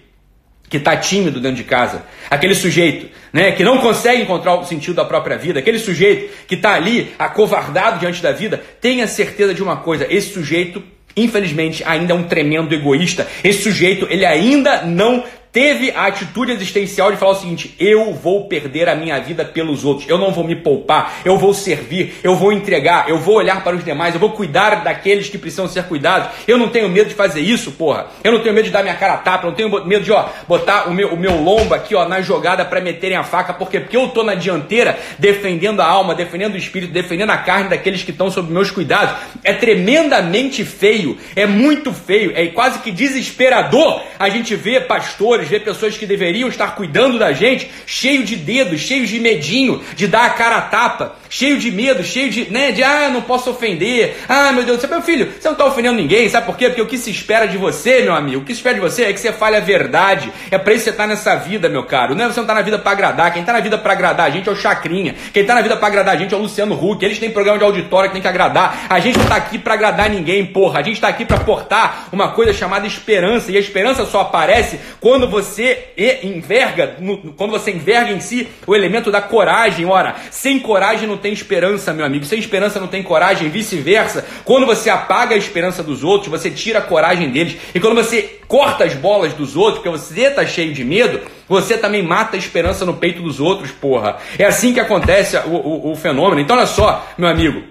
que 0.68 0.76
está 0.78 0.96
tímido 0.96 1.40
dentro 1.40 1.56
de 1.56 1.64
casa, 1.64 2.04
aquele 2.28 2.54
sujeito 2.54 3.08
né, 3.32 3.52
que 3.52 3.62
não 3.62 3.78
consegue 3.78 4.22
encontrar 4.22 4.54
o 4.54 4.64
sentido 4.64 4.94
da 4.94 5.04
própria 5.04 5.36
vida, 5.36 5.58
aquele 5.58 5.78
sujeito 5.78 6.32
que 6.46 6.54
está 6.54 6.74
ali 6.74 7.12
acovardado 7.18 8.00
diante 8.00 8.22
da 8.22 8.32
vida, 8.32 8.62
tenha 8.80 9.06
certeza 9.06 9.54
de 9.54 9.62
uma 9.62 9.76
coisa: 9.76 10.06
esse 10.10 10.32
sujeito, 10.32 10.82
infelizmente, 11.16 11.84
ainda 11.84 12.12
é 12.12 12.16
um 12.16 12.24
tremendo 12.24 12.74
egoísta. 12.74 13.26
Esse 13.44 13.62
sujeito, 13.62 14.06
ele 14.10 14.24
ainda 14.24 14.82
não 14.82 15.24
teve 15.56 15.90
a 15.92 16.04
atitude 16.04 16.52
existencial 16.52 17.10
de 17.10 17.16
falar 17.16 17.32
o 17.32 17.36
seguinte: 17.36 17.74
eu 17.80 18.12
vou 18.12 18.46
perder 18.46 18.90
a 18.90 18.94
minha 18.94 19.18
vida 19.18 19.42
pelos 19.42 19.86
outros, 19.86 20.06
eu 20.06 20.18
não 20.18 20.30
vou 20.30 20.44
me 20.44 20.54
poupar, 20.54 21.20
eu 21.24 21.38
vou 21.38 21.54
servir, 21.54 22.12
eu 22.22 22.36
vou 22.36 22.52
entregar, 22.52 23.08
eu 23.08 23.16
vou 23.16 23.36
olhar 23.36 23.64
para 23.64 23.74
os 23.74 23.82
demais, 23.82 24.12
eu 24.12 24.20
vou 24.20 24.32
cuidar 24.32 24.84
daqueles 24.84 25.30
que 25.30 25.38
precisam 25.38 25.66
ser 25.66 25.84
cuidados. 25.84 26.28
Eu 26.46 26.58
não 26.58 26.68
tenho 26.68 26.90
medo 26.90 27.08
de 27.08 27.14
fazer 27.14 27.40
isso, 27.40 27.72
porra. 27.72 28.08
Eu 28.22 28.32
não 28.32 28.40
tenho 28.40 28.54
medo 28.54 28.66
de 28.66 28.70
dar 28.70 28.82
minha 28.82 28.96
cara 28.96 29.14
a 29.14 29.16
tapa, 29.16 29.46
eu 29.46 29.50
não 29.50 29.56
tenho 29.56 29.86
medo 29.86 30.04
de 30.04 30.12
ó, 30.12 30.26
botar 30.46 30.90
o 30.90 30.92
meu, 30.92 31.14
o 31.14 31.16
meu 31.16 31.40
lombo 31.40 31.72
aqui 31.72 31.94
ó, 31.94 32.06
na 32.06 32.20
jogada 32.20 32.62
para 32.62 32.82
meterem 32.82 33.16
a 33.16 33.24
faca, 33.24 33.54
porque, 33.54 33.80
porque 33.80 33.96
eu 33.96 34.08
tô 34.08 34.22
na 34.22 34.34
dianteira 34.34 34.98
defendendo 35.18 35.80
a 35.80 35.86
alma, 35.86 36.14
defendendo 36.14 36.52
o 36.52 36.58
espírito, 36.58 36.92
defendendo 36.92 37.30
a 37.30 37.38
carne 37.38 37.70
daqueles 37.70 38.02
que 38.02 38.10
estão 38.10 38.30
sob 38.30 38.52
meus 38.52 38.70
cuidados. 38.70 39.14
É 39.42 39.54
tremendamente 39.54 40.66
feio, 40.66 41.16
é 41.34 41.46
muito 41.46 41.94
feio, 41.94 42.32
é 42.36 42.46
quase 42.48 42.80
que 42.80 42.90
desesperador 42.90 44.02
a 44.18 44.28
gente 44.28 44.54
ver 44.54 44.86
pastores 44.86 45.45
ver 45.48 45.60
pessoas 45.60 45.96
que 45.96 46.06
deveriam 46.06 46.48
estar 46.48 46.74
cuidando 46.74 47.18
da 47.18 47.32
gente, 47.32 47.70
cheio 47.86 48.24
de 48.24 48.36
dedos, 48.36 48.80
cheio 48.80 49.06
de 49.06 49.18
medinho, 49.20 49.82
de 49.94 50.06
dar 50.06 50.26
a 50.26 50.30
cara 50.30 50.56
a 50.56 50.62
tapa, 50.62 51.16
cheio 51.28 51.58
de 51.58 51.70
medo, 51.70 52.02
cheio 52.04 52.30
de, 52.30 52.50
né, 52.50 52.72
de 52.72 52.82
ah, 52.82 53.08
não 53.08 53.22
posso 53.22 53.50
ofender, 53.50 54.16
ah, 54.28 54.52
meu 54.52 54.64
Deus 54.64 54.78
do 54.78 54.80
céu, 54.80 54.90
meu 54.90 55.02
filho, 55.02 55.32
você 55.38 55.48
não 55.48 55.52
está 55.52 55.66
ofendendo 55.66 55.96
ninguém, 55.96 56.28
sabe 56.28 56.46
por 56.46 56.56
quê? 56.56 56.68
Porque 56.68 56.82
o 56.82 56.86
que 56.86 56.98
se 56.98 57.10
espera 57.10 57.46
de 57.46 57.56
você, 57.56 58.02
meu 58.02 58.14
amigo, 58.14 58.42
o 58.42 58.44
que 58.44 58.52
se 58.52 58.60
espera 58.60 58.74
de 58.74 58.80
você 58.80 59.04
é 59.04 59.12
que 59.12 59.20
você 59.20 59.32
fale 59.32 59.56
a 59.56 59.60
verdade, 59.60 60.32
é 60.50 60.58
para 60.58 60.72
isso 60.72 60.84
que 60.84 60.90
você 60.90 60.90
está 60.90 61.06
nessa 61.06 61.34
vida, 61.36 61.68
meu 61.68 61.84
caro, 61.84 62.14
não 62.14 62.24
é 62.24 62.28
você 62.28 62.40
não 62.40 62.46
tá 62.46 62.54
na 62.54 62.62
vida 62.62 62.78
para 62.78 62.92
agradar, 62.92 63.32
quem 63.32 63.40
está 63.40 63.52
na 63.52 63.60
vida 63.60 63.78
para 63.78 63.92
agradar 63.92 64.26
a 64.26 64.30
gente 64.30 64.48
é 64.48 64.52
o 64.52 64.56
Chacrinha, 64.56 65.14
quem 65.32 65.42
está 65.42 65.54
na 65.54 65.62
vida 65.62 65.76
para 65.76 65.86
agradar 65.88 66.14
a 66.14 66.18
gente 66.18 66.32
é 66.34 66.36
o 66.36 66.40
Luciano 66.40 66.74
Huck, 66.74 67.04
eles 67.04 67.18
têm 67.18 67.30
programa 67.30 67.58
de 67.58 67.64
auditório 67.64 68.10
que 68.10 68.14
tem 68.14 68.22
que 68.22 68.28
agradar, 68.28 68.86
a 68.88 68.98
gente 69.00 69.16
não 69.16 69.24
está 69.24 69.36
aqui 69.36 69.58
para 69.58 69.74
agradar 69.74 70.08
ninguém, 70.08 70.46
porra, 70.46 70.80
a 70.80 70.82
gente 70.82 70.94
está 70.94 71.08
aqui 71.08 71.24
para 71.24 71.38
portar 71.38 72.08
uma 72.12 72.30
coisa 72.30 72.52
chamada 72.52 72.86
esperança, 72.86 73.50
e 73.50 73.56
a 73.56 73.60
esperança 73.60 74.04
só 74.06 74.20
aparece 74.20 74.78
quando 75.00 75.25
você 75.28 75.88
enverga, 76.22 76.96
quando 77.36 77.50
você 77.50 77.70
enverga 77.70 78.12
em 78.12 78.20
si 78.20 78.48
o 78.66 78.74
elemento 78.74 79.10
da 79.10 79.20
coragem. 79.20 79.86
Ora, 79.86 80.16
sem 80.30 80.58
coragem 80.58 81.08
não 81.08 81.16
tem 81.16 81.32
esperança, 81.32 81.92
meu 81.92 82.04
amigo. 82.04 82.24
Sem 82.24 82.38
esperança 82.38 82.80
não 82.80 82.88
tem 82.88 83.02
coragem, 83.02 83.48
vice-versa. 83.48 84.26
Quando 84.44 84.66
você 84.66 84.90
apaga 84.90 85.34
a 85.34 85.38
esperança 85.38 85.82
dos 85.82 86.04
outros, 86.04 86.30
você 86.30 86.50
tira 86.50 86.78
a 86.78 86.82
coragem 86.82 87.30
deles. 87.30 87.56
E 87.74 87.80
quando 87.80 87.94
você 87.94 88.40
corta 88.48 88.84
as 88.84 88.94
bolas 88.94 89.32
dos 89.34 89.56
outros, 89.56 89.82
porque 89.82 89.90
você 89.90 90.30
tá 90.30 90.46
cheio 90.46 90.72
de 90.72 90.84
medo, 90.84 91.20
você 91.48 91.76
também 91.76 92.02
mata 92.02 92.36
a 92.36 92.38
esperança 92.38 92.84
no 92.84 92.94
peito 92.94 93.22
dos 93.22 93.40
outros, 93.40 93.70
porra. 93.70 94.16
É 94.38 94.44
assim 94.44 94.72
que 94.72 94.80
acontece 94.80 95.36
o, 95.36 95.50
o, 95.50 95.92
o 95.92 95.96
fenômeno. 95.96 96.40
Então, 96.40 96.56
olha 96.56 96.66
só, 96.66 97.06
meu 97.16 97.28
amigo, 97.28 97.62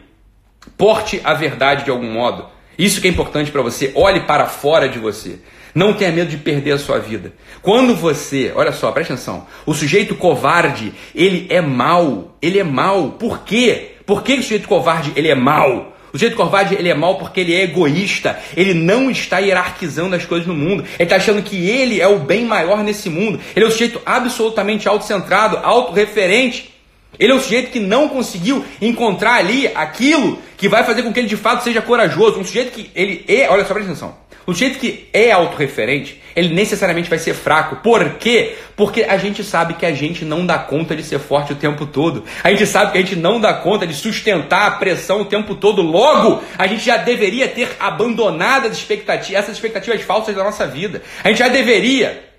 porte 0.77 1.21
a 1.23 1.33
verdade 1.33 1.85
de 1.85 1.91
algum 1.91 2.11
modo. 2.11 2.47
Isso 2.77 2.99
que 2.99 3.07
é 3.07 3.11
importante 3.11 3.51
para 3.51 3.61
você. 3.61 3.91
Olhe 3.95 4.21
para 4.21 4.45
fora 4.47 4.89
de 4.89 4.99
você. 4.99 5.39
Não 5.75 5.93
tenha 5.93 6.09
medo 6.09 6.29
de 6.29 6.37
perder 6.37 6.71
a 6.71 6.77
sua 6.77 6.99
vida. 6.99 7.33
Quando 7.61 7.93
você, 7.93 8.53
olha 8.55 8.71
só, 8.71 8.93
presta 8.93 9.13
atenção, 9.13 9.45
o 9.65 9.73
sujeito 9.73 10.15
covarde, 10.15 10.93
ele 11.13 11.47
é 11.49 11.59
mal. 11.59 12.37
Ele 12.41 12.57
é 12.57 12.63
mal. 12.63 13.11
Por 13.19 13.43
quê? 13.43 13.91
Por 14.05 14.23
que 14.23 14.35
o 14.35 14.41
sujeito 14.41 14.69
covarde 14.69 15.11
ele 15.17 15.27
é 15.27 15.35
mal? 15.35 15.93
O 16.13 16.17
sujeito 16.17 16.37
covarde 16.37 16.75
ele 16.75 16.87
é 16.87 16.93
mal 16.93 17.17
porque 17.17 17.41
ele 17.41 17.53
é 17.53 17.63
egoísta. 17.63 18.39
Ele 18.55 18.73
não 18.73 19.11
está 19.11 19.39
hierarquizando 19.39 20.15
as 20.15 20.25
coisas 20.25 20.47
no 20.47 20.55
mundo. 20.55 20.85
Ele 20.93 21.03
está 21.03 21.17
achando 21.17 21.43
que 21.43 21.69
ele 21.69 21.99
é 21.99 22.07
o 22.07 22.19
bem 22.19 22.45
maior 22.45 22.81
nesse 22.81 23.09
mundo. 23.09 23.41
Ele 23.53 23.65
é 23.65 23.67
um 23.67 23.71
sujeito 23.71 24.01
absolutamente 24.05 24.87
autocentrado, 24.87 25.57
autorreferente. 25.57 26.73
Ele 27.19 27.33
é 27.33 27.35
um 27.35 27.39
sujeito 27.41 27.71
que 27.71 27.81
não 27.81 28.07
conseguiu 28.07 28.63
encontrar 28.81 29.35
ali 29.35 29.67
aquilo 29.75 30.39
que 30.55 30.69
vai 30.69 30.85
fazer 30.85 31.03
com 31.03 31.11
que 31.11 31.19
ele 31.19 31.27
de 31.27 31.35
fato 31.35 31.65
seja 31.65 31.81
corajoso. 31.81 32.39
Um 32.39 32.45
sujeito 32.45 32.71
que 32.71 32.89
ele 32.95 33.25
é, 33.27 33.49
olha 33.49 33.65
só, 33.65 33.73
presta 33.73 33.91
atenção. 33.91 34.24
O 34.47 34.53
jeito 34.53 34.77
que 34.77 35.07
é 35.11 35.31
autorreferente, 35.31 36.21
ele 36.35 36.53
necessariamente 36.53 37.09
vai 37.09 37.17
ser 37.17 37.33
fraco. 37.33 37.77
Por 37.77 38.15
quê? 38.15 38.55
Porque 38.75 39.03
a 39.03 39.17
gente 39.17 39.43
sabe 39.43 39.73
que 39.73 39.85
a 39.85 39.93
gente 39.93 40.23
não 40.23 40.45
dá 40.45 40.59
conta 40.59 40.95
de 40.95 41.03
ser 41.03 41.19
forte 41.19 41.53
o 41.53 41.55
tempo 41.55 41.85
todo. 41.85 42.23
A 42.43 42.51
gente 42.51 42.67
sabe 42.67 42.91
que 42.91 42.97
a 42.97 43.01
gente 43.01 43.15
não 43.15 43.39
dá 43.39 43.53
conta 43.53 43.87
de 43.87 43.93
sustentar 43.93 44.67
a 44.67 44.71
pressão 44.71 45.21
o 45.21 45.25
tempo 45.25 45.55
todo. 45.55 45.81
Logo, 45.81 46.43
a 46.57 46.67
gente 46.67 46.85
já 46.85 46.97
deveria 46.97 47.47
ter 47.47 47.75
abandonado 47.79 48.67
as 48.67 48.77
expectativas, 48.77 49.43
essas 49.43 49.55
expectativas 49.55 50.01
falsas 50.01 50.35
da 50.35 50.43
nossa 50.43 50.67
vida. 50.67 51.01
A 51.23 51.29
gente 51.29 51.39
já 51.39 51.47
deveria 51.47 52.34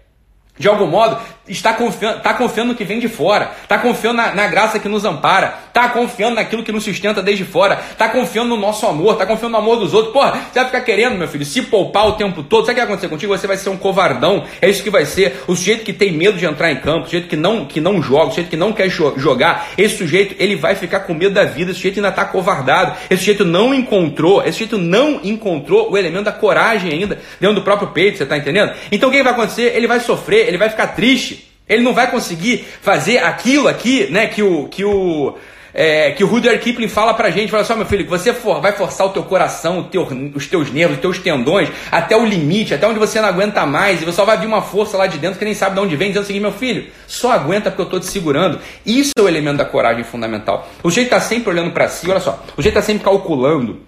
de 0.59 0.69
algum 0.69 0.87
modo, 0.87 1.19
está 1.49 1.73
confiando, 1.75 2.19
está 2.19 2.35
confiando 2.35 2.73
no 2.73 2.75
que 2.75 2.85
vem 2.85 2.99
de 2.99 3.09
fora, 3.09 3.53
está 3.63 3.79
confiando 3.79 4.17
na, 4.17 4.35
na, 4.35 4.47
graça 4.47 4.79
que 4.79 4.89
nos 4.89 5.05
ampara, 5.05 5.55
está 5.69 5.89
confiando 5.89 6.37
naquilo 6.37 6.63
que 6.63 6.73
nos 6.73 6.85
sustenta 6.85 7.23
desde 7.23 7.45
fora, 7.45 7.81
está 7.91 8.09
confiando 8.09 8.51
no 8.51 8.57
nosso 8.57 8.87
amor, 8.87 9.13
está 9.13 9.27
confiando 9.27 9.53
no 9.53 9.59
amor 9.59 9.77
dos 9.77 9.95
outros. 9.95 10.13
Porra, 10.13 10.33
você 10.33 10.59
vai 10.59 10.65
ficar 10.67 10.81
querendo, 10.81 11.17
meu 11.17 11.29
filho, 11.29 11.45
se 11.45 11.63
poupar 11.63 12.09
o 12.09 12.13
tempo 12.13 12.43
todo. 12.43 12.67
Sabe 12.67 12.73
o 12.73 12.75
que 12.75 12.81
vai 12.81 12.85
acontecer 12.87 13.09
contigo? 13.09 13.37
Você 13.37 13.47
vai 13.47 13.57
ser 13.57 13.69
um 13.69 13.77
covardão. 13.77 14.45
É 14.61 14.69
isso 14.69 14.83
que 14.83 14.91
vai 14.91 15.05
ser. 15.05 15.43
O 15.47 15.55
sujeito 15.55 15.85
que 15.85 15.93
tem 15.93 16.13
medo 16.13 16.39
de 16.39 16.47
entrar 16.47 16.73
em 16.73 16.77
campo, 16.77 17.03
o 17.03 17.05
sujeito 17.05 17.29
que 17.29 17.37
não, 17.37 17.65
que 17.65 17.81
não 17.81 18.03
joga, 18.03 18.27
o 18.27 18.31
sujeito 18.31 18.51
que 18.51 18.57
não 18.57 18.73
quer 18.73 18.89
jogar, 18.89 19.69
esse 19.79 19.99
sujeito, 19.99 20.35
ele 20.39 20.57
vai 20.57 20.75
ficar 20.75 21.01
com 21.01 21.15
medo 21.15 21.35
da 21.35 21.45
vida, 21.45 21.71
esse 21.71 21.79
sujeito 21.79 21.99
ainda 21.99 22.09
está 22.09 22.25
covardado, 22.25 22.95
esse 23.11 23.21
sujeito 23.21 23.45
não 23.45 23.75
encontrou, 23.75 24.41
esse 24.43 24.53
sujeito 24.53 24.79
não 24.79 25.21
encontrou 25.23 25.93
o 25.93 25.97
elemento 25.97 26.25
da 26.25 26.33
coragem 26.33 26.93
ainda 26.93 27.19
dentro 27.41 27.57
do 27.57 27.63
próprio 27.63 27.89
peito, 27.89 28.17
você 28.19 28.25
está 28.25 28.37
entendendo? 28.37 28.73
Então 28.91 29.09
o 29.09 29.13
que 29.13 29.23
vai 29.23 29.33
acontecer? 29.33 29.73
Ele 29.77 29.87
vai 29.87 30.01
sofrer, 30.01 30.46
ele 30.47 30.59
vai 30.59 30.71
ficar 30.71 30.89
triste. 30.89 31.51
Ele 31.69 31.83
não 31.83 31.93
vai 31.93 32.11
conseguir 32.11 32.65
fazer 32.81 33.19
aquilo 33.19 33.67
aqui, 33.67 34.07
né, 34.11 34.29
que 34.29 34.43
o 34.43 34.69
que 34.69 34.85
o 34.85 35.37
é, 35.79 36.13
que 36.13 36.25
o 36.25 36.27
Rudyard 36.27 36.59
Kipling 36.59 36.89
fala 36.89 37.13
pra 37.13 37.29
gente, 37.29 37.51
fala 37.51 37.63
só, 37.63 37.77
meu 37.77 37.85
filho, 37.85 38.09
você 38.09 38.33
for, 38.33 38.63
vai 38.63 38.73
forçar 38.73 39.07
o 39.07 39.11
teu 39.11 39.23
coração, 39.23 39.81
o 39.81 39.85
teu, 39.85 40.09
os 40.35 40.47
teus 40.47 40.73
nervos, 40.73 40.97
os 40.97 41.03
teus 41.03 41.19
tendões, 41.19 41.69
até 41.93 42.17
o 42.17 42.25
limite, 42.25 42.73
até 42.73 42.89
onde 42.89 42.99
você 42.99 43.21
não 43.21 43.29
aguenta 43.29 43.67
mais, 43.67 44.01
e 44.01 44.07
você 44.07 44.13
só 44.13 44.25
vai 44.25 44.39
vir 44.39 44.47
uma 44.47 44.63
força 44.63 44.97
lá 44.97 45.07
de 45.07 45.19
dentro 45.19 45.39
que 45.39 45.45
nem 45.45 45.53
sabe 45.53 45.75
de 45.75 45.81
onde 45.83 45.95
vem, 45.95 46.09
dizendo 46.09 46.23
o 46.23 46.27
seguinte, 46.27 46.43
meu 46.43 46.53
filho, 46.53 46.87
só 47.07 47.31
aguenta 47.33 47.71
porque 47.71 47.83
eu 47.83 47.91
tô 47.91 48.01
te 48.01 48.07
segurando. 48.07 48.59
Isso 48.87 49.13
é 49.19 49.21
o 49.21 49.29
elemento 49.29 49.59
da 49.59 49.67
coragem 49.67 50.03
fundamental. 50.03 50.67
O 50.83 50.91
jeito 50.91 51.11
tá 51.11 51.21
sempre 51.21 51.51
olhando 51.51 51.73
para 51.73 51.89
si, 51.89 52.11
olha 52.11 52.21
só, 52.21 52.43
o 52.57 52.63
jeito 52.63 52.75
tá 52.75 52.81
sempre 52.81 53.05
calculando 53.05 53.81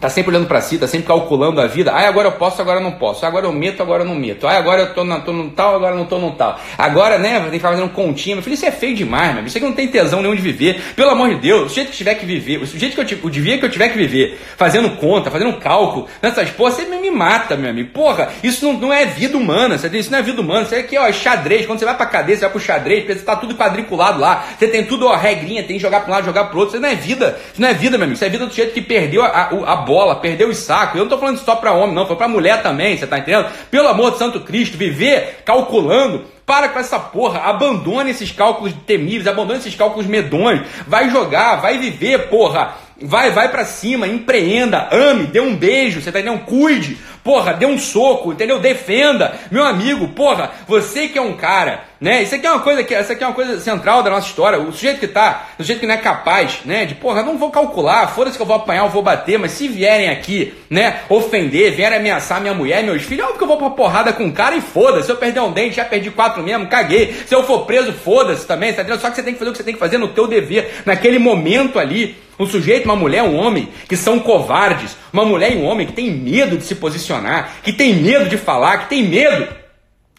Tá 0.00 0.08
sempre 0.08 0.30
olhando 0.30 0.46
para 0.46 0.62
si, 0.62 0.78
tá 0.78 0.86
sempre 0.86 1.06
calculando 1.06 1.60
a 1.60 1.66
vida. 1.66 1.92
Ah, 1.92 2.08
agora 2.08 2.28
eu 2.28 2.32
posso, 2.32 2.60
agora 2.62 2.78
eu 2.80 2.82
não 2.82 2.92
posso. 2.92 3.26
Agora 3.26 3.46
eu 3.46 3.52
meto, 3.52 3.82
agora 3.82 4.02
eu 4.02 4.08
não 4.08 4.14
meto. 4.14 4.46
Ah, 4.46 4.56
agora 4.56 4.82
eu 4.82 4.94
tô, 4.94 5.04
na, 5.04 5.20
tô 5.20 5.30
no 5.30 5.50
tal, 5.50 5.74
agora 5.76 5.94
eu 5.94 5.98
não 5.98 6.06
tô 6.06 6.18
no 6.18 6.30
tal. 6.32 6.58
Agora, 6.78 7.18
né, 7.18 7.38
tem 7.38 7.50
que 7.50 7.56
ficar 7.58 7.70
fazendo 7.70 7.90
continha. 7.90 8.36
Meu 8.36 8.42
filho, 8.42 8.54
isso 8.54 8.64
é 8.64 8.70
feio 8.70 8.96
demais, 8.96 9.34
meu. 9.34 9.44
Isso 9.44 9.58
aqui 9.58 9.66
não 9.66 9.74
tem 9.74 9.88
tesão 9.88 10.22
nenhum 10.22 10.34
de 10.34 10.40
viver. 10.40 10.80
Pelo 10.96 11.10
amor 11.10 11.28
de 11.28 11.34
Deus, 11.36 11.70
o 11.70 11.74
jeito 11.74 11.90
que 11.90 11.96
tiver 11.98 12.14
que 12.14 12.24
viver, 12.24 12.62
o 12.62 12.66
jeito 12.66 12.94
que 12.94 13.14
eu, 13.14 13.18
o 13.22 13.30
que 13.30 13.64
eu 13.64 13.70
tiver 13.70 13.90
que 13.90 13.98
viver, 13.98 14.40
fazendo 14.56 14.88
conta, 14.96 15.30
fazendo 15.30 15.52
cálculo, 15.58 16.06
nessas 16.22 16.48
porra, 16.50 16.70
você 16.70 16.86
me 16.86 17.10
mata, 17.10 17.54
meu 17.56 17.68
amigo. 17.68 17.90
Porra, 17.90 18.30
isso 18.42 18.64
não, 18.64 18.72
não 18.74 18.92
é 18.92 19.04
vida 19.04 19.36
humana, 19.36 19.76
você 19.76 19.88
isso 19.98 20.10
não 20.10 20.18
é 20.18 20.22
vida 20.22 20.40
humana. 20.40 20.62
Isso 20.62 20.74
aqui, 20.74 20.96
ó, 20.96 21.06
é 21.06 21.12
xadrez. 21.12 21.66
Quando 21.66 21.78
você 21.78 21.84
vai 21.84 21.96
pra 21.96 22.06
cadeia, 22.06 22.36
você 22.38 22.42
vai 22.42 22.50
pro 22.50 22.60
xadrez, 22.60 23.06
você 23.06 23.24
tá 23.24 23.36
tudo 23.36 23.54
quadriculado 23.54 24.18
lá. 24.18 24.46
Você 24.58 24.66
tem 24.66 24.84
tudo, 24.86 25.06
ó, 25.06 25.14
regrinha, 25.14 25.62
tem 25.62 25.76
que 25.76 25.82
jogar 25.82 26.00
pra 26.00 26.08
um 26.08 26.14
lado, 26.14 26.24
jogar 26.24 26.44
pro 26.44 26.60
outro. 26.60 26.76
Isso 26.76 26.82
não 26.82 26.88
é 26.88 26.94
vida. 26.94 27.38
Isso 27.52 27.60
não 27.60 27.68
é 27.68 27.74
vida, 27.74 27.98
meu 27.98 28.04
amigo. 28.04 28.14
Isso 28.14 28.24
é 28.24 28.28
vida 28.30 28.46
do 28.46 28.54
jeito 28.54 28.72
que 28.72 28.80
perdeu 28.80 29.22
a, 29.22 29.28
a, 29.28 29.72
a 29.72 29.76
bola, 29.90 30.14
perdeu 30.14 30.48
os 30.48 30.58
saco. 30.58 30.96
Eu 30.96 31.00
não 31.00 31.06
estou 31.06 31.18
falando 31.18 31.38
só 31.38 31.56
para 31.56 31.72
homem, 31.72 31.96
não, 31.96 32.06
foi 32.06 32.14
para 32.14 32.28
mulher 32.28 32.62
também, 32.62 32.96
você 32.96 33.04
está 33.04 33.18
entendendo? 33.18 33.48
Pelo 33.72 33.88
amor 33.88 34.12
de 34.12 34.18
Santo 34.18 34.38
Cristo, 34.40 34.78
viver 34.78 35.42
calculando 35.44 36.24
para 36.46 36.68
com 36.68 36.78
essa 36.78 36.98
porra, 36.98 37.40
abandone 37.40 38.10
esses 38.10 38.30
cálculos 38.30 38.72
temíveis, 38.86 39.26
abandone 39.26 39.58
esses 39.58 39.74
cálculos 39.74 40.06
medonhos, 40.06 40.66
vai 40.86 41.10
jogar, 41.10 41.56
vai 41.56 41.76
viver, 41.78 42.28
porra. 42.28 42.74
Vai, 43.02 43.30
vai 43.30 43.48
para 43.48 43.64
cima, 43.64 44.06
empreenda, 44.06 44.88
ame, 44.92 45.26
dê 45.26 45.40
um 45.40 45.56
beijo, 45.56 46.02
você 46.02 46.12
tá 46.12 46.20
entendendo? 46.20 46.44
Cuide, 46.44 46.98
porra, 47.24 47.54
dê 47.54 47.64
um 47.64 47.78
soco, 47.78 48.32
entendeu? 48.32 48.58
Defenda. 48.58 49.32
Meu 49.50 49.64
amigo, 49.64 50.08
porra, 50.08 50.50
você 50.68 51.08
que 51.08 51.18
é 51.18 51.22
um 51.22 51.32
cara, 51.32 51.84
né? 51.98 52.22
Isso 52.22 52.34
aqui 52.34 52.46
é 52.46 52.50
uma 52.50 52.60
coisa 52.60 52.84
que 52.84 52.94
essa 52.94 53.14
aqui 53.14 53.24
é 53.24 53.26
uma 53.26 53.34
coisa 53.34 53.58
central 53.58 54.02
da 54.02 54.10
nossa 54.10 54.26
história. 54.26 54.58
O 54.58 54.70
sujeito 54.70 55.00
que 55.00 55.08
tá, 55.08 55.48
o 55.58 55.62
sujeito 55.62 55.80
que 55.80 55.86
não 55.86 55.94
é 55.94 55.98
capaz, 55.98 56.60
né, 56.66 56.84
de 56.84 56.94
porra, 56.94 57.22
não 57.22 57.38
vou 57.38 57.50
calcular, 57.50 58.06
foda-se 58.08 58.36
que 58.36 58.42
eu 58.42 58.46
vou 58.46 58.56
apanhar, 58.56 58.84
eu 58.84 58.90
vou 58.90 59.02
bater, 59.02 59.38
mas 59.38 59.52
se 59.52 59.66
vierem 59.66 60.10
aqui, 60.10 60.52
né, 60.68 61.00
ofender, 61.08 61.72
vierem 61.72 61.98
ameaçar 61.98 62.38
minha 62.38 62.54
mulher, 62.54 62.82
meus 62.82 63.02
filhos, 63.02 63.24
óbvio 63.24 63.38
que 63.38 63.44
eu 63.44 63.48
vou 63.48 63.56
pra 63.56 63.70
porrada 63.70 64.12
com 64.12 64.26
o 64.26 64.32
cara 64.32 64.56
e 64.56 64.60
foda-se. 64.60 65.06
Se 65.06 65.12
eu 65.12 65.16
perder 65.16 65.40
um 65.40 65.52
dente, 65.52 65.76
já 65.76 65.86
perdi 65.86 66.10
quatro 66.10 66.42
mesmo, 66.42 66.66
caguei. 66.66 67.14
Se 67.26 67.34
eu 67.34 67.44
for 67.44 67.64
preso, 67.64 67.94
foda-se 67.94 68.46
também, 68.46 68.74
tá 68.74 68.82
entendendo? 68.82 69.00
Só 69.00 69.08
que 69.08 69.16
você 69.16 69.22
tem 69.22 69.32
que 69.32 69.38
fazer 69.38 69.50
o 69.50 69.52
que 69.52 69.58
você 69.58 69.64
tem 69.64 69.74
que 69.74 69.80
fazer 69.80 69.96
no 69.96 70.08
teu 70.08 70.26
dever, 70.26 70.82
naquele 70.84 71.18
momento 71.18 71.78
ali. 71.78 72.16
Um 72.40 72.46
sujeito, 72.46 72.86
uma 72.86 72.96
mulher, 72.96 73.22
um 73.22 73.36
homem 73.36 73.68
que 73.86 73.96
são 73.96 74.18
covardes, 74.18 74.96
uma 75.12 75.26
mulher 75.26 75.52
e 75.52 75.56
um 75.58 75.66
homem 75.66 75.86
que 75.86 75.92
tem 75.92 76.10
medo 76.10 76.56
de 76.56 76.64
se 76.64 76.74
posicionar, 76.74 77.56
que 77.62 77.70
tem 77.70 77.94
medo 77.94 78.30
de 78.30 78.38
falar, 78.38 78.78
que 78.78 78.88
tem 78.88 79.06
medo 79.06 79.46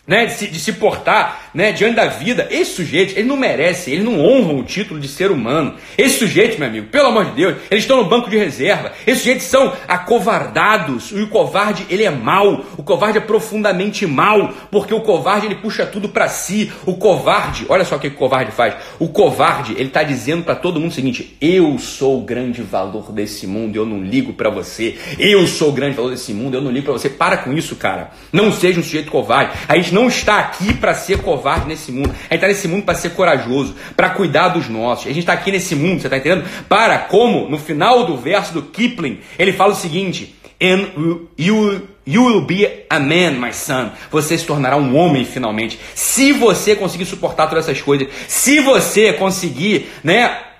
né, 0.05 0.27
de, 0.27 0.33
se, 0.33 0.47
de 0.47 0.59
se 0.59 0.73
portar 0.73 1.49
né, 1.53 1.71
diante 1.71 1.95
da 1.95 2.07
vida. 2.07 2.47
Esse 2.49 2.75
sujeito, 2.75 3.17
ele 3.17 3.27
não 3.27 3.37
merece, 3.37 3.91
ele 3.91 4.03
não 4.03 4.19
honra 4.19 4.53
o 4.53 4.63
título 4.63 4.99
de 4.99 5.07
ser 5.07 5.31
humano. 5.31 5.75
Esse 5.97 6.19
sujeito, 6.19 6.57
meu 6.57 6.67
amigo, 6.67 6.87
pelo 6.87 7.07
amor 7.07 7.25
de 7.25 7.31
Deus, 7.31 7.55
eles 7.69 7.83
estão 7.83 7.97
no 7.97 8.09
banco 8.09 8.29
de 8.29 8.37
reserva. 8.37 8.91
Esses 9.05 9.19
sujeitos 9.19 9.47
são 9.47 9.73
acovardados. 9.87 11.11
E 11.11 11.21
o 11.21 11.27
covarde, 11.27 11.85
ele 11.89 12.03
é 12.03 12.09
mau. 12.09 12.65
O 12.77 12.83
covarde 12.83 13.17
é 13.17 13.21
profundamente 13.21 14.05
mau, 14.05 14.53
porque 14.69 14.93
o 14.93 15.01
covarde, 15.01 15.45
ele 15.45 15.55
puxa 15.55 15.85
tudo 15.85 16.09
para 16.09 16.27
si. 16.27 16.71
O 16.85 16.95
covarde, 16.95 17.65
olha 17.69 17.85
só 17.85 17.95
o 17.95 17.99
que 17.99 18.07
o 18.07 18.15
covarde 18.15 18.51
faz. 18.51 18.75
O 18.99 19.09
covarde, 19.09 19.73
ele 19.73 19.85
está 19.85 20.03
dizendo 20.03 20.43
para 20.43 20.55
todo 20.55 20.79
mundo 20.79 20.91
o 20.91 20.95
seguinte: 20.95 21.35
eu 21.41 21.77
sou 21.77 22.19
o 22.19 22.21
grande 22.21 22.61
valor 22.61 23.11
desse 23.11 23.45
mundo, 23.45 23.75
eu 23.75 23.85
não 23.85 24.01
ligo 24.01 24.33
para 24.33 24.49
você. 24.49 24.97
Eu 25.19 25.45
sou 25.47 25.69
o 25.69 25.73
grande 25.73 25.95
valor 25.95 26.11
desse 26.11 26.33
mundo, 26.33 26.55
eu 26.55 26.61
não 26.61 26.71
ligo 26.71 26.85
para 26.85 26.93
você. 26.93 27.09
Para 27.09 27.37
com 27.37 27.53
isso, 27.53 27.75
cara. 27.75 28.11
Não 28.31 28.51
seja 28.51 28.79
um 28.79 28.83
sujeito 28.83 29.11
covarde. 29.11 29.51
A 29.67 29.75
gente 29.75 29.93
não 29.93 30.07
está 30.07 30.39
aqui 30.39 30.73
para 30.73 30.93
ser 30.93 31.19
covarde 31.19 31.40
nesse 31.67 31.91
mundo. 31.91 32.09
A 32.09 32.13
gente 32.13 32.35
está 32.35 32.47
nesse 32.47 32.67
mundo 32.67 32.83
para 32.83 32.95
ser 32.95 33.11
corajoso, 33.11 33.75
para 33.95 34.09
cuidar 34.09 34.49
dos 34.49 34.69
nossos. 34.69 35.05
A 35.05 35.09
gente 35.09 35.19
está 35.19 35.33
aqui 35.33 35.51
nesse 35.51 35.75
mundo, 35.75 36.01
você 36.01 36.07
está 36.07 36.17
entendendo? 36.17 36.45
Para, 36.67 36.99
como 36.99 37.49
no 37.49 37.57
final 37.57 38.05
do 38.05 38.17
verso 38.17 38.53
do 38.53 38.61
Kipling, 38.61 39.19
ele 39.37 39.53
fala 39.53 39.73
o 39.73 39.75
seguinte: 39.75 40.35
And 40.61 41.23
you, 41.37 41.87
you 42.05 42.23
will 42.23 42.41
be 42.41 42.85
a 42.89 42.99
man, 42.99 43.31
my 43.31 43.51
son. 43.51 43.89
Você 44.11 44.37
se 44.37 44.45
tornará 44.45 44.77
um 44.77 44.95
homem 44.95 45.25
finalmente. 45.25 45.79
Se 45.95 46.31
você 46.31 46.75
conseguir 46.75 47.05
suportar 47.05 47.47
todas 47.47 47.67
essas 47.67 47.81
coisas, 47.81 48.07
se 48.27 48.59
você 48.59 49.13
conseguir, 49.13 49.89
né? 50.03 50.50